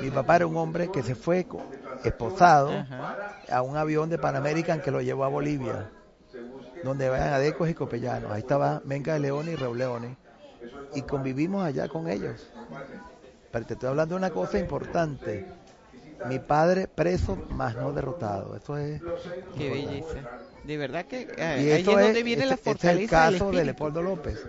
Mi 0.00 0.10
papá 0.10 0.36
era 0.36 0.46
un 0.46 0.56
hombre 0.56 0.90
que 0.90 1.02
se 1.02 1.14
fue 1.14 1.46
esposado 2.04 2.70
a 3.50 3.62
un 3.62 3.76
avión 3.76 4.08
de 4.08 4.18
Pan 4.18 4.36
American 4.36 4.80
que 4.80 4.90
lo 4.90 5.00
llevó 5.00 5.24
a 5.24 5.28
Bolivia, 5.28 5.90
donde 6.82 7.08
vayan 7.08 7.32
adecos 7.34 7.68
y 7.68 7.74
copellanos. 7.74 8.32
Ahí 8.32 8.40
estaba 8.40 8.80
Menga 8.84 9.14
de 9.14 9.20
León 9.20 9.48
y 9.48 9.56
Reuleone. 9.56 10.16
Y 10.94 11.02
convivimos 11.02 11.64
allá 11.64 11.88
con 11.88 12.08
ellos. 12.08 12.50
Pero 13.50 13.66
te 13.66 13.74
estoy 13.74 13.88
hablando 13.88 14.14
de 14.14 14.18
una 14.18 14.30
cosa 14.30 14.58
importante. 14.58 15.46
Mi 16.28 16.38
padre 16.38 16.88
preso, 16.88 17.36
más 17.50 17.76
no 17.76 17.92
derrotado. 17.92 18.56
Eso 18.56 18.76
es. 18.76 19.00
Qué 19.56 19.70
belleza. 19.70 20.40
De 20.64 20.76
verdad 20.76 21.04
que 21.04 21.28
y 21.38 21.40
ahí 21.40 21.70
es 21.70 21.84
donde 21.84 22.22
viene 22.22 22.42
este, 22.44 22.50
la 22.50 22.56
fortaleza. 22.56 22.90
Este 22.92 23.04
es 23.04 23.32
el 23.32 23.38
caso 23.38 23.50
de 23.52 23.64
Leopoldo 23.64 24.02
López. 24.02 24.44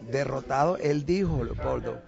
Derrotado, 0.00 0.76
él 0.78 1.04
dijo, 1.04 1.44
Leopoldo, 1.44 2.00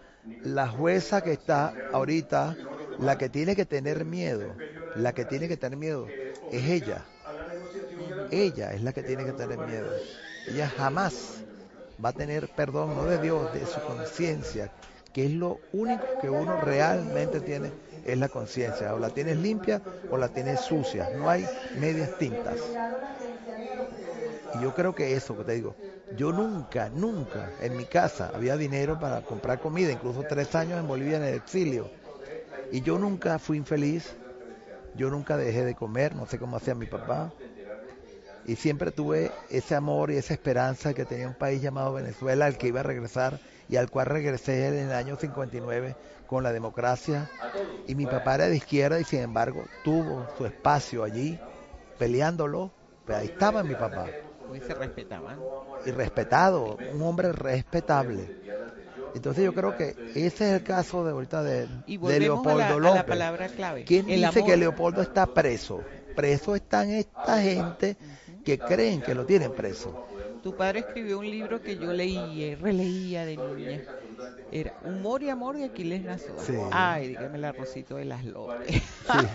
la 0.42 0.68
jueza 0.68 1.20
que 1.22 1.32
está 1.32 1.74
ahorita, 1.92 2.56
la 2.98 3.18
que 3.18 3.28
tiene 3.28 3.56
que 3.56 3.66
tener 3.66 4.04
miedo, 4.04 4.54
la 4.94 5.12
que 5.12 5.24
tiene 5.24 5.48
que 5.48 5.56
tener 5.56 5.78
miedo, 5.78 6.06
es 6.52 6.64
ella. 6.64 7.04
Ella 8.30 8.72
es 8.72 8.82
la 8.82 8.92
que 8.92 9.02
tiene 9.02 9.24
que 9.24 9.32
tener 9.32 9.58
miedo. 9.58 9.90
Ella 10.46 10.68
jamás 10.68 11.42
va 12.02 12.10
a 12.10 12.12
tener 12.12 12.48
perdón, 12.48 12.94
no 12.94 13.04
de 13.04 13.18
Dios, 13.18 13.52
de 13.52 13.66
su 13.66 13.80
conciencia, 13.80 14.70
que 15.12 15.26
es 15.26 15.32
lo 15.32 15.60
único 15.72 16.04
que 16.20 16.30
uno 16.30 16.60
realmente 16.60 17.40
tiene, 17.40 17.72
es 18.04 18.18
la 18.18 18.28
conciencia. 18.28 18.94
O 18.94 18.98
la 18.98 19.10
tienes 19.10 19.38
limpia 19.38 19.82
o 20.10 20.16
la 20.16 20.28
tienes 20.28 20.60
sucia. 20.60 21.10
No 21.16 21.28
hay 21.28 21.44
medias 21.78 22.16
tintas. 22.18 22.58
Y 24.54 24.62
yo 24.62 24.74
creo 24.74 24.94
que 24.94 25.14
eso 25.14 25.36
que 25.36 25.44
te 25.44 25.52
digo, 25.54 25.74
yo 26.16 26.32
nunca, 26.32 26.88
nunca 26.88 27.52
en 27.60 27.76
mi 27.76 27.84
casa 27.84 28.30
había 28.34 28.56
dinero 28.56 28.98
para 28.98 29.20
comprar 29.22 29.60
comida, 29.60 29.92
incluso 29.92 30.24
tres 30.24 30.54
años 30.54 30.80
en 30.80 30.86
Bolivia 30.86 31.18
en 31.18 31.24
el 31.24 31.34
exilio. 31.34 31.90
Y 32.72 32.80
yo 32.82 32.98
nunca 32.98 33.38
fui 33.38 33.56
infeliz, 33.58 34.16
yo 34.94 35.10
nunca 35.10 35.36
dejé 35.36 35.64
de 35.64 35.74
comer, 35.74 36.14
no 36.14 36.26
sé 36.26 36.38
cómo 36.38 36.56
hacía 36.56 36.74
mi 36.74 36.86
papá. 36.86 37.32
Y 38.46 38.56
siempre 38.56 38.90
tuve 38.90 39.30
ese 39.50 39.74
amor 39.74 40.10
y 40.10 40.16
esa 40.16 40.32
esperanza 40.32 40.94
que 40.94 41.04
tenía 41.04 41.28
un 41.28 41.34
país 41.34 41.60
llamado 41.60 41.92
Venezuela 41.92 42.46
al 42.46 42.56
que 42.56 42.68
iba 42.68 42.80
a 42.80 42.84
regresar 42.84 43.38
y 43.68 43.76
al 43.76 43.90
cual 43.90 44.06
regresé 44.06 44.68
en 44.68 44.88
el 44.88 44.92
año 44.92 45.16
59 45.16 45.96
con 46.26 46.42
la 46.42 46.52
democracia. 46.52 47.30
Y 47.86 47.94
mi 47.94 48.06
papá 48.06 48.36
era 48.36 48.48
de 48.48 48.56
izquierda 48.56 49.00
y 49.00 49.04
sin 49.04 49.20
embargo 49.20 49.64
tuvo 49.84 50.26
su 50.36 50.46
espacio 50.46 51.04
allí 51.04 51.38
peleándolo. 51.98 52.70
Pero 53.06 53.18
ahí 53.18 53.26
estaba 53.26 53.62
mi 53.62 53.74
papá. 53.74 54.06
Y 54.54 54.60
se 54.60 54.74
respetaban. 54.74 55.38
Y 55.84 55.90
respetado, 55.90 56.78
un 56.92 57.02
hombre 57.02 57.32
respetable. 57.32 58.36
Entonces 59.14 59.44
yo 59.44 59.54
creo 59.54 59.76
que 59.76 59.94
ese 60.14 60.26
es 60.26 60.40
el 60.40 60.62
caso 60.62 61.04
de 61.04 61.12
ahorita 61.12 61.42
de, 61.42 61.66
de 61.66 62.20
Leopoldo 62.20 62.78
López. 62.78 63.04
palabra 63.04 63.48
clave. 63.48 63.84
¿Quién 63.84 64.06
dice 64.06 64.44
que 64.44 64.56
Leopoldo 64.56 65.02
está 65.02 65.26
preso? 65.26 65.82
Preso 66.14 66.54
están 66.54 66.90
esta 66.90 67.40
gente 67.40 67.96
que 68.44 68.58
creen 68.58 69.00
que 69.02 69.14
lo 69.14 69.24
tienen 69.24 69.52
preso. 69.52 70.06
Tu 70.42 70.56
padre 70.56 70.80
escribió 70.80 71.18
un 71.18 71.30
libro 71.30 71.60
que 71.60 71.76
yo 71.76 71.92
leía, 71.92 72.56
releía 72.56 73.24
de 73.24 73.36
niña. 73.36 73.82
Era 74.50 74.74
Humor 74.84 75.22
y 75.22 75.28
Amor 75.28 75.56
de 75.56 75.64
Aquiles 75.64 76.02
Nazo. 76.02 76.34
Ay, 76.70 77.08
dígame 77.08 77.38
la 77.38 77.52
Rosito 77.52 77.96
de 77.96 78.04
las 78.04 78.24
López. 78.24 78.68
Sí. 78.70 79.26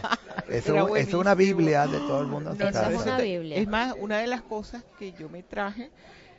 Eso, 0.50 0.96
es 0.96 1.14
una 1.14 1.36
Biblia 1.36 1.88
de 1.88 1.98
todo 2.00 2.22
el 2.22 2.28
mundo. 2.28 2.56
No, 2.58 2.68
es 2.70 3.02
una 3.02 3.18
Biblia. 3.18 3.58
Es 3.58 3.68
más, 3.68 3.96
una 4.00 4.20
de 4.20 4.28
las 4.28 4.42
cosas 4.42 4.84
que 4.98 5.14
yo 5.14 5.30
me 5.30 5.44
traje 5.44 5.90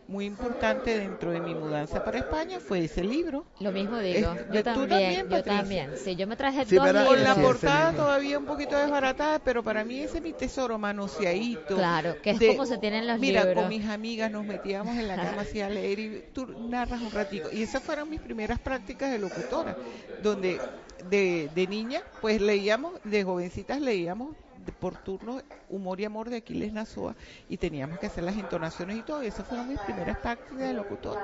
muy 0.07 0.27
importante 0.27 0.99
dentro 0.99 1.31
de 1.31 1.41
mi 1.41 1.55
mudanza 1.55 2.05
para 2.05 2.19
España 2.19 2.61
fue 2.61 2.85
ese 2.85 3.03
libro. 3.03 3.47
Lo 3.61 3.73
mismo 3.73 3.99
digo. 3.99 4.35
yo 4.53 4.63
también, 4.63 5.29
yo 5.29 5.43
también. 5.43 5.93
Sí, 5.97 6.17
yo 6.17 6.27
me 6.27 6.37
traje 6.37 6.65
dos 6.65 6.71
libros. 6.71 7.07
Con 7.07 7.23
la 7.23 7.35
portada 7.35 7.93
todavía 7.93 8.39
un 8.39 8.45
poquito 8.45 8.77
desbaratada, 8.77 9.39
pero 9.39 9.63
para 9.63 9.85
mí 9.85 10.01
ese 10.01 10.19
es 10.19 10.23
mi 10.23 10.33
tesoro 10.33 10.79
manoseadito. 10.79 11.77
Claro, 11.77 12.17
que 12.23 12.31
es 12.31 12.39
como 12.39 12.67
se 12.67 12.79
tienen 12.79 13.07
los 13.07 13.19
libros. 13.19 13.45
Mira, 13.45 13.55
con 13.55 13.69
mis 13.69 13.87
amigas 13.89 14.31
nos 14.31 14.45
metíamos 14.45 14.97
en 14.97 15.09
la 15.09 15.17
cama 15.17 15.43
así 15.43 15.61
a 15.61 15.69
leer 15.69 15.99
y 15.99 16.25
tú 16.33 16.47
narras 16.69 17.01
un 17.01 17.11
ratico. 17.11 17.49
Y 17.53 17.63
esas 17.63 17.83
fueron 17.83 18.11
mis 18.11 18.21
primeras 18.21 18.59
prácticas 18.59 19.11
de 19.11 19.19
locutora, 19.19 19.77
donde 20.23 20.61
de, 21.09 21.51
de 21.55 21.67
niña, 21.67 22.03
pues 22.21 22.41
leíamos, 22.41 22.93
de 23.05 23.25
jovencitas 23.25 23.81
leíamos 23.81 24.37
por 24.73 24.97
turno 24.97 25.41
Humor 25.69 26.01
y 26.01 26.05
Amor 26.05 26.31
de 26.31 26.37
Aquiles 26.37 26.73
Nazoa 26.73 27.15
y 27.49 27.57
teníamos 27.57 27.99
que 27.99 28.07
hacer 28.07 28.25
las 28.25 28.37
entonaciones 28.37 28.99
y 28.99 29.03
todo. 29.03 29.23
Y 29.23 29.27
esas 29.27 29.47
fueron 29.47 29.69
mis 29.69 29.81
primeras 29.81 30.19
prácticas 30.19 30.59
de 30.59 30.73
locutor. 30.73 31.19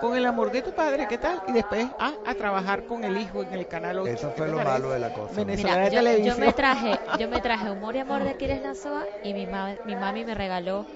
Con 0.00 0.16
el 0.16 0.26
amor 0.26 0.50
de 0.50 0.62
tu 0.62 0.72
padre, 0.72 1.06
¿qué 1.08 1.18
tal? 1.18 1.42
Y 1.48 1.52
después 1.52 1.86
ah, 1.98 2.14
a 2.26 2.34
trabajar 2.34 2.84
con 2.86 3.04
el 3.04 3.16
hijo 3.16 3.42
en 3.42 3.52
el 3.52 3.66
canal 3.66 3.98
8. 3.98 4.10
Eso 4.10 4.30
fue 4.30 4.48
lo 4.48 4.58
malo 4.58 4.90
de 4.90 4.98
la 4.98 5.12
cosa. 5.12 5.44
Mira, 5.44 5.88
yo, 5.88 6.36
me 6.38 6.52
traje, 6.52 6.98
yo 7.18 7.28
me 7.28 7.40
traje 7.40 7.70
Humor 7.70 7.96
y 7.96 7.98
Amor 8.00 8.22
de 8.22 8.30
Aquiles 8.30 8.62
Nazoa 8.62 9.04
y 9.22 9.34
mi, 9.34 9.46
mi 9.46 9.96
mami 9.96 10.24
me 10.24 10.34
regaló 10.34 10.86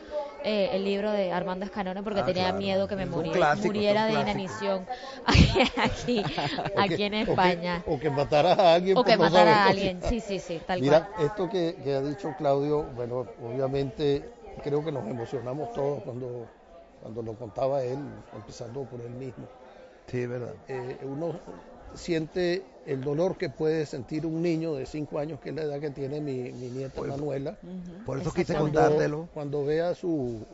eh, 0.44 0.70
el 0.72 0.84
libro 0.84 1.10
de 1.10 1.32
Armando 1.32 1.64
Escanone 1.64 2.02
porque 2.02 2.20
ah, 2.20 2.24
tenía 2.24 2.52
miedo 2.52 2.88
que 2.88 2.96
me 2.96 3.06
muriera, 3.06 3.54
muriera 3.56 4.06
de 4.06 4.14
inanición 4.14 4.86
aquí, 5.76 6.22
aquí, 6.76 7.02
en 7.02 7.14
España. 7.14 7.82
O 7.86 7.98
que, 7.98 8.10
matara 8.10 8.54
a 8.54 8.74
alguien. 8.74 8.96
O 8.96 9.04
que 9.04 9.16
matara 9.16 9.64
a 9.64 9.68
alguien, 9.68 10.00
sí, 10.02 10.20
sí, 10.20 10.38
sí, 10.38 10.60
tal 10.66 10.80
Mira, 10.80 11.10
esto 11.18 11.48
que, 11.48 11.76
ha 11.94 12.00
dicho 12.00 12.34
Claudio, 12.38 12.84
bueno, 12.94 13.26
obviamente 13.42 14.24
creo 14.62 14.84
que 14.84 14.92
nos 14.92 15.06
emocionamos 15.06 15.72
todos 15.72 16.02
cuando, 16.02 16.46
cuando 17.02 17.22
lo 17.22 17.34
contaba 17.34 17.82
él, 17.82 17.98
empezando 18.34 18.84
por 18.84 19.00
él 19.00 19.10
mismo. 19.10 19.46
Sí, 20.06 20.26
verdad. 20.26 20.54
Eh, 20.68 20.98
uno 21.04 21.34
siente 21.94 22.62
el 22.86 23.02
dolor 23.02 23.36
que 23.36 23.50
puede 23.50 23.86
sentir 23.86 24.26
un 24.26 24.42
niño 24.42 24.74
de 24.74 24.86
5 24.86 25.18
años, 25.18 25.40
que 25.40 25.50
es 25.50 25.54
la 25.54 25.62
edad 25.62 25.80
que 25.80 25.90
tiene 25.90 26.20
mi, 26.20 26.50
nieta 26.52 27.02
Manuela. 27.02 27.56
Por 28.06 28.18
eso 28.18 28.32
quise 28.32 28.54
contártelo. 28.54 29.28
Cuando 29.34 29.64
ve 29.64 29.80
a 29.80 29.94
su, 29.94 30.44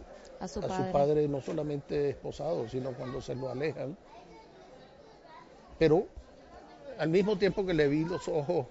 a 0.40 0.48
su, 0.48 0.60
padre. 0.92 1.28
no 1.28 1.40
solamente 1.40 2.10
esposado, 2.10 2.68
sino 2.68 2.92
cuando 2.92 3.20
se 3.20 3.34
lo 3.34 3.48
alejan. 3.48 3.96
Pero 5.78 6.06
al 6.98 7.08
mismo 7.08 7.36
tiempo 7.36 7.64
que 7.64 7.74
le 7.74 7.88
vi 7.88 8.04
los 8.04 8.26
ojos 8.28 8.66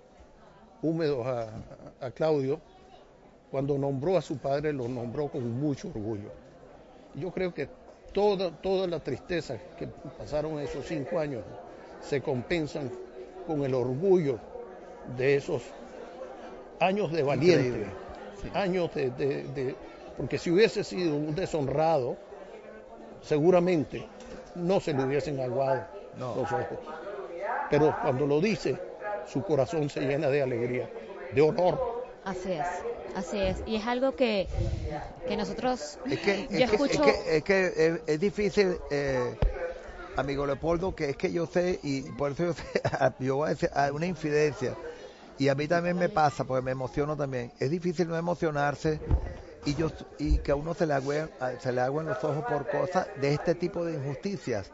húmedos 0.82 1.26
a, 1.26 2.12
Claudio, 2.12 2.60
cuando 3.50 3.78
nombró 3.78 4.18
a 4.18 4.22
su 4.22 4.38
padre, 4.38 4.74
lo 4.74 4.88
nombró 4.88 5.28
con 5.28 5.60
mucho 5.60 5.88
orgullo. 5.88 6.30
Yo 7.16 7.32
creo 7.32 7.54
que 7.54 7.68
toda, 8.12 8.52
toda 8.52 8.86
la 8.86 9.00
tristeza 9.00 9.58
que 9.78 9.88
pasaron 9.88 10.60
esos 10.60 10.86
cinco 10.86 11.20
años 11.20 11.44
se 12.08 12.22
compensan 12.22 12.92
con 13.48 13.64
el 13.64 13.74
orgullo 13.74 14.40
de 15.18 15.36
esos 15.36 15.62
años 16.80 17.12
de 17.12 17.24
valiente, 17.24 17.86
años 18.54 18.94
de, 18.94 19.76
Porque 20.18 20.38
si 20.38 20.52
hubiese 20.52 20.84
sido 20.84 21.16
un 21.16 21.36
deshonrado, 21.36 22.18
seguramente 23.22 24.08
no 24.56 24.80
se 24.80 24.94
le 24.94 25.04
hubiesen 25.04 25.40
aguado 25.40 25.86
los 26.18 26.52
ojos. 26.52 26.80
Pero 27.70 27.96
cuando 28.02 28.28
lo 28.28 28.40
dice, 28.40 28.78
su 29.26 29.44
corazón 29.44 29.90
se 29.90 30.02
llena 30.02 30.30
de 30.30 30.42
alegría, 30.42 30.90
de 31.34 31.42
honor. 31.42 32.06
Así 32.24 32.52
es, 32.52 32.68
así 33.16 33.40
es. 33.40 33.58
Y 33.66 33.76
es 33.76 33.86
algo 33.86 34.16
que, 34.16 34.48
que 35.28 35.38
nosotros... 35.38 36.00
Es 36.10 36.20
que, 36.20 36.48
yo 36.52 36.66
escucho... 36.66 37.04
es, 37.04 37.44
que, 37.44 38.00
es, 38.06 38.20
difícil... 38.20 38.78
Eh, 38.92 39.36
amigo 40.16 40.46
Leopoldo, 40.46 40.96
que 40.96 41.12
es 41.12 41.18
que 41.18 41.32
yo 41.32 41.46
sé, 41.46 41.80
y 41.84 42.02
por 42.02 42.32
eso 42.32 42.46
yo 42.46 42.54
sé, 42.54 42.64
yo 43.20 43.36
voy 43.38 43.48
a 43.48 43.50
decir 43.50 43.70
una 43.94 44.06
infidencia, 44.06 44.76
y 45.38 45.50
a 45.50 45.56
mí 45.56 45.68
también 45.68 45.98
me 45.98 46.10
pasa, 46.10 46.44
porque 46.46 46.64
me 46.64 46.72
emociono 46.72 47.18
también. 47.18 47.52
Es 47.60 47.70
difícil 47.70 48.08
no 48.08 48.16
emocionarse 48.16 49.00
y 49.66 49.76
yo 49.76 49.92
y 50.18 50.38
que 50.38 50.52
a 50.52 50.56
uno 50.56 50.74
se 50.74 50.86
le 50.86 50.94
agüen, 50.94 51.30
los 51.40 52.24
ojos 52.24 52.46
por 52.46 52.70
cosas 52.70 53.08
de 53.20 53.34
este 53.34 53.56
tipo 53.56 53.84
de 53.84 53.96
injusticias. 53.96 54.72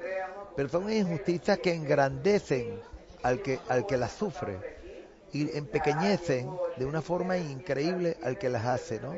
Pero 0.56 0.70
son 0.70 0.92
injusticias 0.92 1.58
que 1.60 1.74
engrandecen 1.74 2.80
al 3.24 3.42
que, 3.42 3.60
al 3.70 3.88
que 3.88 3.98
las 3.98 4.12
sufre 4.12 4.60
y 5.34 5.56
empequeñecen 5.58 6.50
de 6.78 6.86
una 6.86 7.02
forma 7.02 7.38
increíble 7.38 8.18
al 8.22 8.38
que 8.38 8.50
las 8.50 8.66
hace, 8.66 9.00
¿no? 9.00 9.16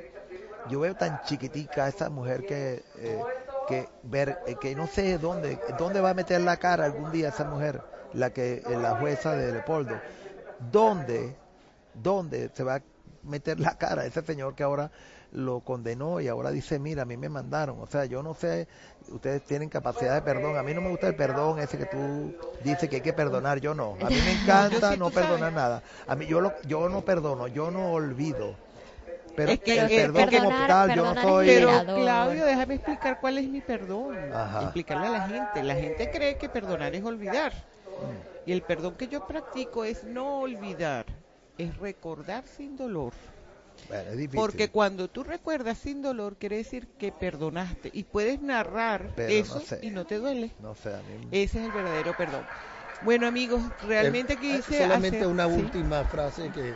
Yo 0.69 0.79
veo 0.79 0.95
tan 0.95 1.21
chiquitica 1.23 1.85
a 1.85 1.89
esa 1.89 2.09
mujer 2.09 2.45
que 2.45 2.83
eh, 2.99 3.19
que 3.67 3.87
ver 4.03 4.39
eh, 4.47 4.55
que 4.59 4.75
no 4.75 4.87
sé 4.87 5.17
dónde 5.17 5.59
dónde 5.77 6.01
va 6.01 6.11
a 6.11 6.13
meter 6.13 6.41
la 6.41 6.57
cara 6.57 6.85
algún 6.85 7.11
día 7.11 7.29
esa 7.29 7.45
mujer 7.45 7.81
la 8.13 8.31
que 8.31 8.63
eh, 8.65 8.77
la 8.77 8.97
jueza 8.97 9.33
de 9.33 9.51
Leopoldo. 9.51 9.95
Dónde 10.71 11.35
dónde 11.93 12.49
se 12.53 12.63
va 12.63 12.75
a 12.75 12.81
meter 13.23 13.59
la 13.59 13.77
cara 13.77 14.05
ese 14.05 14.21
señor 14.21 14.55
que 14.55 14.63
ahora 14.63 14.91
lo 15.31 15.61
condenó 15.61 16.19
y 16.19 16.27
ahora 16.27 16.51
dice 16.51 16.77
mira 16.77 17.03
a 17.03 17.05
mí 17.05 17.17
me 17.17 17.29
mandaron 17.29 17.79
o 17.79 17.87
sea 17.87 18.05
yo 18.05 18.21
no 18.21 18.35
sé 18.35 18.67
ustedes 19.09 19.43
tienen 19.43 19.69
capacidad 19.69 20.15
de 20.15 20.21
perdón. 20.21 20.57
A 20.57 20.63
mí 20.63 20.73
no 20.73 20.81
me 20.81 20.89
gusta 20.89 21.07
el 21.07 21.15
perdón 21.15 21.59
ese 21.59 21.77
que 21.77 21.85
tú 21.85 22.33
dices 22.63 22.89
que 22.89 22.97
hay 22.97 23.01
que 23.01 23.13
perdonar 23.13 23.59
yo 23.59 23.73
no. 23.73 23.97
A 24.01 24.09
mí 24.09 24.15
me 24.15 24.31
encanta 24.41 24.95
no 24.95 25.09
perdonar 25.09 25.53
nada. 25.53 25.83
A 26.07 26.15
mí 26.15 26.25
yo 26.25 26.41
lo, 26.41 26.53
yo 26.63 26.89
no 26.89 27.01
perdono 27.01 27.47
yo 27.47 27.71
no 27.71 27.91
olvido 27.91 28.55
pero 29.35 29.51
es 29.51 29.59
que 29.59 29.79
el 29.79 30.11
perdón 30.13 30.29
como 30.29 30.67
tal, 30.67 30.95
yo 30.95 31.13
no 31.13 31.21
soy... 31.21 31.47
Pero 31.47 31.85
Claudio, 31.85 32.45
déjame 32.45 32.75
explicar 32.75 33.19
cuál 33.19 33.37
es 33.37 33.47
mi 33.47 33.61
perdón. 33.61 34.17
Explicarle 34.61 35.07
a 35.07 35.11
la 35.11 35.27
gente. 35.27 35.63
La 35.63 35.75
gente 35.75 36.11
cree 36.11 36.37
que 36.37 36.49
perdonar 36.49 36.95
es 36.95 37.03
olvidar. 37.03 37.53
Mm. 37.53 38.49
Y 38.49 38.51
el 38.51 38.61
perdón 38.61 38.95
que 38.95 39.07
yo 39.07 39.25
practico 39.25 39.85
es 39.85 40.03
no 40.03 40.41
olvidar, 40.41 41.05
es 41.57 41.77
recordar 41.77 42.45
sin 42.45 42.75
dolor. 42.75 43.13
Porque 44.33 44.69
cuando 44.69 45.07
tú 45.07 45.23
recuerdas 45.23 45.77
sin 45.77 46.01
dolor, 46.01 46.35
quiere 46.37 46.57
decir 46.57 46.87
que 46.97 47.11
perdonaste. 47.11 47.89
Y 47.93 48.03
puedes 48.03 48.41
narrar 48.41 49.09
eso 49.17 49.61
y 49.81 49.89
no 49.89 50.05
te 50.05 50.17
duele. 50.17 50.51
No 50.59 50.75
sé, 50.75 50.91
Ese 51.31 51.59
es 51.59 51.65
el 51.65 51.71
verdadero 51.71 52.15
perdón. 52.17 52.45
Bueno, 53.01 53.27
amigos, 53.27 53.61
realmente 53.85 54.37
quise. 54.37 54.83
Solamente 54.83 55.25
una 55.25 55.47
última 55.47 56.03
frase 56.05 56.49
que 56.51 56.73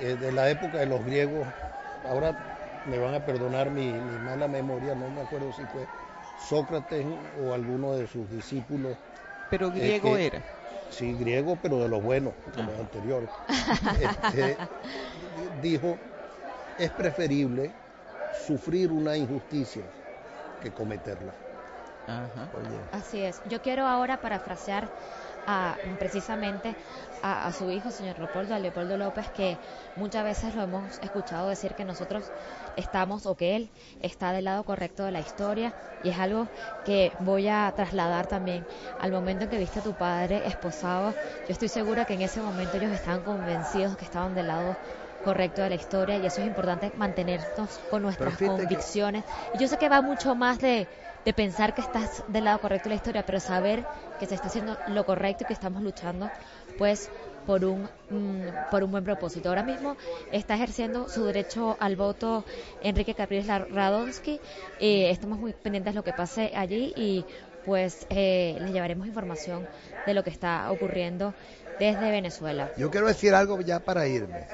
eh, 0.00 0.16
de 0.16 0.32
la 0.32 0.50
época 0.50 0.78
de 0.78 0.86
los 0.86 1.04
griegos, 1.04 1.46
ahora 2.04 2.34
me 2.86 2.98
van 2.98 3.14
a 3.14 3.20
perdonar 3.20 3.70
mi, 3.70 3.92
mala 4.24 4.48
memoria, 4.48 4.94
no 4.94 5.08
me 5.10 5.22
acuerdo 5.22 5.52
si 5.52 5.64
fue 5.66 5.86
Sócrates 6.38 7.06
o 7.40 7.54
alguno 7.54 7.94
de 7.94 8.06
sus 8.06 8.30
discípulos. 8.30 8.96
Pero 9.50 9.70
griego 9.70 10.16
era. 10.16 10.42
Sí, 10.90 11.12
griego, 11.14 11.56
pero 11.62 11.80
de 11.80 11.88
los 11.88 12.02
buenos, 12.02 12.34
de 12.54 12.62
los 12.62 12.78
anteriores. 12.78 13.30
Este, 14.00 14.56
dijo, 15.62 15.98
es 16.78 16.90
preferible 16.90 17.70
sufrir 18.46 18.90
una 18.90 19.16
injusticia 19.16 19.82
que 20.60 20.70
cometerla. 20.70 21.32
Así 22.92 23.22
es. 23.22 23.40
Yo 23.48 23.60
quiero 23.60 23.86
ahora 23.86 24.16
parafrasear 24.16 24.88
precisamente 25.98 26.76
a, 27.22 27.52
su 27.52 27.70
hijo, 27.70 27.90
señor 27.90 28.18
Leopoldo, 28.18 28.54
a 28.54 28.58
Leopoldo 28.58 28.96
López, 28.96 29.30
que 29.30 29.58
muchas 29.96 30.24
veces 30.24 30.54
lo 30.54 30.62
hemos 30.62 30.98
escuchado 31.02 31.48
decir 31.48 31.74
que 31.74 31.84
nosotros 31.84 32.24
estamos 32.76 33.26
o 33.26 33.34
que 33.34 33.56
él 33.56 33.70
está 34.00 34.32
del 34.32 34.44
lado 34.44 34.64
correcto 34.64 35.04
de 35.04 35.12
la 35.12 35.20
historia 35.20 35.74
y 36.02 36.10
es 36.10 36.18
algo 36.18 36.48
que 36.84 37.12
voy 37.18 37.48
a 37.48 37.72
trasladar 37.74 38.26
también 38.26 38.66
al 38.98 39.12
momento 39.12 39.44
en 39.44 39.50
que 39.50 39.58
viste 39.58 39.78
a 39.80 39.82
tu 39.82 39.94
padre 39.94 40.46
esposado. 40.46 41.12
Yo 41.46 41.52
estoy 41.52 41.68
segura 41.68 42.04
que 42.04 42.14
en 42.14 42.22
ese 42.22 42.40
momento 42.40 42.76
ellos 42.76 42.92
estaban 42.92 43.22
convencidos 43.22 43.96
que 43.96 44.04
estaban 44.04 44.34
del 44.34 44.48
lado 44.48 44.76
correcto 45.24 45.62
de 45.62 45.70
la 45.70 45.76
historia 45.76 46.18
y 46.18 46.26
eso 46.26 46.42
es 46.42 46.46
importante 46.46 46.92
mantenernos 46.96 47.80
con 47.90 48.02
nuestras 48.02 48.36
convicciones. 48.36 49.24
Y 49.54 49.58
yo 49.58 49.68
sé 49.68 49.78
que 49.78 49.88
va 49.88 50.02
mucho 50.02 50.34
más 50.34 50.58
de, 50.58 50.86
de 51.24 51.32
pensar 51.32 51.74
que 51.74 51.80
estás 51.80 52.22
del 52.28 52.44
lado 52.44 52.60
correcto 52.60 52.88
de 52.88 52.94
la 52.94 52.96
historia, 52.96 53.26
pero 53.26 53.40
saber 53.40 53.84
que 54.18 54.26
se 54.26 54.34
está 54.34 54.48
haciendo 54.48 54.76
lo 54.88 55.04
correcto 55.06 55.44
y 55.44 55.46
que 55.46 55.52
estamos 55.52 55.82
luchando, 55.82 56.30
pues 56.78 57.10
por 57.46 57.64
un, 57.64 57.88
mm, 58.10 58.70
por 58.70 58.82
un 58.82 58.90
buen 58.90 59.04
propósito. 59.04 59.48
Ahora 59.48 59.62
mismo 59.62 59.96
está 60.32 60.54
ejerciendo 60.54 61.08
su 61.08 61.24
derecho 61.24 61.76
al 61.80 61.96
voto 61.96 62.44
Enrique 62.82 63.14
Capriles 63.14 63.46
Radonsky. 63.46 64.40
Eh, 64.80 65.10
estamos 65.10 65.38
muy 65.38 65.52
pendientes 65.52 65.94
de 65.94 65.98
lo 65.98 66.04
que 66.04 66.12
pase 66.12 66.52
allí 66.54 66.92
y 66.96 67.24
pues 67.64 68.06
eh, 68.10 68.56
les 68.60 68.72
llevaremos 68.72 69.06
información 69.06 69.66
de 70.06 70.14
lo 70.14 70.22
que 70.22 70.30
está 70.30 70.70
ocurriendo 70.70 71.34
desde 71.78 72.10
Venezuela. 72.10 72.70
Yo 72.76 72.90
quiero 72.90 73.06
decir 73.06 73.34
algo 73.34 73.60
ya 73.60 73.80
para 73.80 74.06
irme. 74.06 74.46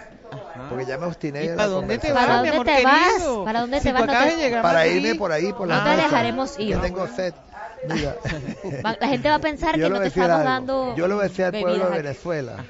Porque 0.69 0.87
ya 0.87 0.99
me 0.99 1.07
obstiné. 1.07 1.45
¿Y 1.45 1.49
para 1.49 1.67
dónde 1.67 1.99
te 1.99 2.13
vas, 2.13 2.25
¿Para 2.25 2.37
dónde 2.37 2.51
te 2.51 2.85
vas? 2.85 3.23
¿Para 3.45 3.61
dónde 3.61 3.81
te 3.81 3.93
vas? 3.93 4.63
para 4.63 4.87
irme 4.87 5.15
por 5.17 5.33
ahí, 5.33 5.53
por 5.53 5.67
la 5.67 5.79
No 5.79 5.85
te 5.85 5.97
dejaremos 5.97 6.59
ir. 6.59 6.69
Yo 6.69 6.81
tengo 6.81 7.07
sed. 7.09 7.35
la 9.01 9.09
gente 9.09 9.29
va 9.29 9.37
a 9.37 9.41
pensar 9.41 9.75
que 9.75 9.89
no 9.89 10.01
te 10.01 10.09
estamos 10.09 10.45
dando. 10.45 10.95
Yo 10.97 11.09
lo 11.09 11.17
voy 11.17 11.25
a 11.25 11.29
decir 11.29 11.47
al 11.47 11.53
pueblo 11.53 11.91
de 11.91 11.97
Venezuela. 11.97 12.65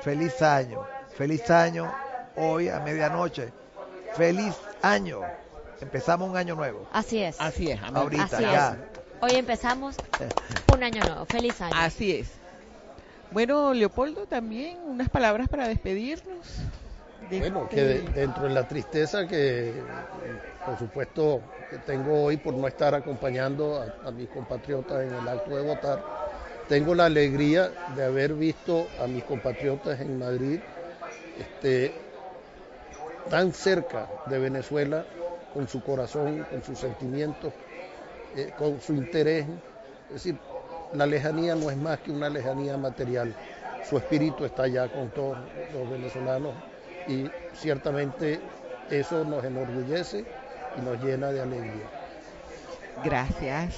Feliz 0.00 0.40
año. 0.42 0.86
Feliz 1.16 1.50
año 1.50 1.92
hoy 2.36 2.68
a 2.68 2.80
medianoche. 2.80 3.52
Feliz 4.14 4.54
año. 4.82 5.20
Empezamos 5.80 6.30
un 6.30 6.36
año 6.36 6.54
nuevo. 6.54 6.86
Así 6.92 7.22
es. 7.22 7.36
Así 7.38 7.70
es. 7.70 7.80
Ahorita 7.82 8.40
ya. 8.40 8.76
Hoy 9.20 9.32
empezamos 9.32 9.96
un 10.74 10.82
año 10.82 11.02
nuevo. 11.04 11.26
Feliz 11.26 11.60
año. 11.60 11.74
Así 11.76 12.12
es. 12.12 12.28
Bueno, 13.30 13.74
Leopoldo, 13.74 14.26
también 14.26 14.78
unas 14.86 15.08
palabras 15.08 15.48
para 15.48 15.68
despedirnos. 15.68 16.36
bueno, 17.30 17.68
que 17.68 17.82
dentro 18.14 18.44
de 18.44 18.50
la 18.50 18.66
tristeza 18.66 19.26
que, 19.26 19.74
por 20.64 20.78
supuesto, 20.78 21.40
que 21.70 21.78
tengo 21.78 22.22
hoy 22.24 22.36
por 22.36 22.54
no 22.54 22.66
estar 22.68 22.94
acompañando 22.94 23.84
a, 24.04 24.10
mis 24.10 24.28
compatriotas 24.28 25.02
en 25.02 25.14
el 25.14 25.28
acto 25.28 25.56
de 25.56 25.62
votar, 25.62 26.02
tengo 26.68 26.94
la 26.94 27.06
alegría 27.06 27.70
de 27.94 28.04
haber 28.04 28.34
visto 28.34 28.88
a 29.00 29.06
mis 29.06 29.24
compatriotas 29.24 30.00
en 30.00 30.18
Madrid 30.18 30.60
este, 31.38 31.92
tan 33.28 33.52
cerca 33.52 34.06
de 34.26 34.38
Venezuela, 34.38 35.04
con 35.52 35.68
su 35.68 35.82
corazón, 35.82 36.46
con 36.50 36.62
sus 36.62 36.78
sentimientos, 36.78 37.52
eh, 38.34 38.52
con 38.58 38.80
su 38.80 38.94
interés. 38.94 39.46
Es 40.08 40.14
decir, 40.14 40.38
la 40.92 41.06
lejanía 41.06 41.54
no 41.54 41.70
es 41.70 41.76
más 41.76 41.98
que 42.00 42.10
una 42.10 42.28
lejanía 42.28 42.76
material. 42.76 43.34
Su 43.88 43.98
espíritu 43.98 44.44
está 44.44 44.64
allá 44.64 44.88
con 44.88 45.10
todos 45.10 45.38
los 45.72 45.90
venezolanos 45.90 46.54
y 47.06 47.30
ciertamente 47.54 48.40
eso 48.90 49.24
nos 49.24 49.44
enorgullece 49.44 50.24
y 50.76 50.80
nos 50.80 51.02
llena 51.02 51.30
de 51.30 51.40
alegría. 51.40 51.86
Gracias. 53.04 53.74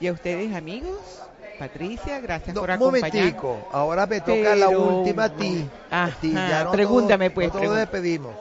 ¿Y 0.00 0.06
a 0.06 0.12
ustedes 0.12 0.54
amigos? 0.54 1.27
Patricia, 1.58 2.20
gracias 2.20 2.56
por 2.56 2.70
acompañarnos. 2.70 3.56
ahora 3.72 4.06
me 4.06 4.20
toca 4.20 4.54
la 4.54 4.68
última 4.68 5.24
a 5.24 5.28
ti. 5.30 5.68
pregúntame 6.72 7.30
pues. 7.30 7.50
Todos 7.50 7.76
despedimos. 7.76 8.34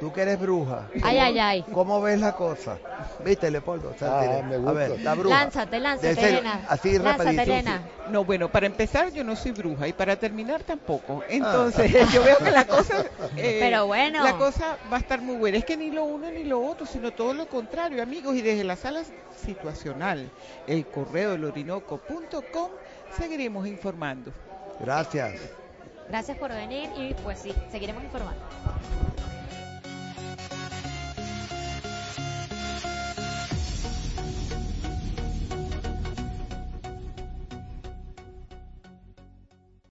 Tú 0.00 0.12
que 0.12 0.22
eres 0.22 0.40
bruja. 0.40 0.88
Ay, 1.02 1.18
ay, 1.18 1.38
ay. 1.38 1.64
¿Cómo 1.72 2.00
ves 2.00 2.18
la 2.18 2.32
cosa? 2.32 2.78
¿Viste, 3.24 3.50
Leopoldo? 3.50 3.94
Ah, 4.00 4.42
me 4.48 4.56
gusta. 4.56 4.70
A 4.70 4.74
ver, 4.74 5.00
la 5.00 5.14
bruja. 5.14 5.38
Lánzate, 5.38 5.80
lánzate, 5.80 6.28
Elena. 6.28 6.60
Así 6.68 6.98
lánzate, 6.98 7.42
Elena. 7.42 7.82
No, 8.10 8.24
bueno, 8.24 8.50
para 8.50 8.66
empezar 8.66 9.12
yo 9.12 9.24
no 9.24 9.36
soy 9.36 9.52
bruja 9.52 9.88
y 9.88 9.92
para 9.92 10.16
terminar 10.16 10.62
tampoco. 10.62 11.22
Entonces, 11.28 11.94
ah. 11.94 12.08
yo 12.12 12.22
veo 12.22 12.38
que 12.38 12.50
la 12.50 12.66
cosa... 12.66 13.04
Eh, 13.36 13.58
Pero 13.60 13.86
bueno. 13.86 14.22
La 14.22 14.36
cosa 14.36 14.76
va 14.92 14.96
a 14.96 15.00
estar 15.00 15.20
muy 15.20 15.36
buena. 15.36 15.58
Es 15.58 15.64
que 15.64 15.76
ni 15.76 15.90
lo 15.90 16.04
uno 16.04 16.30
ni 16.30 16.44
lo 16.44 16.64
otro, 16.64 16.86
sino 16.86 17.12
todo 17.12 17.34
lo 17.34 17.46
contrario, 17.46 18.02
amigos. 18.02 18.34
Y 18.36 18.42
desde 18.42 18.64
la 18.64 18.76
sala 18.76 19.02
situacional, 19.44 20.30
el 20.66 20.86
correo 20.86 21.32
del 21.32 21.44
orinoco.com 21.44 22.70
seguiremos 23.16 23.66
informando. 23.66 24.32
Gracias. 24.80 25.34
Gracias 26.08 26.36
por 26.36 26.50
venir 26.50 26.90
y 26.96 27.14
pues 27.14 27.38
sí, 27.38 27.54
seguiremos 27.70 28.04
informando. 28.04 28.42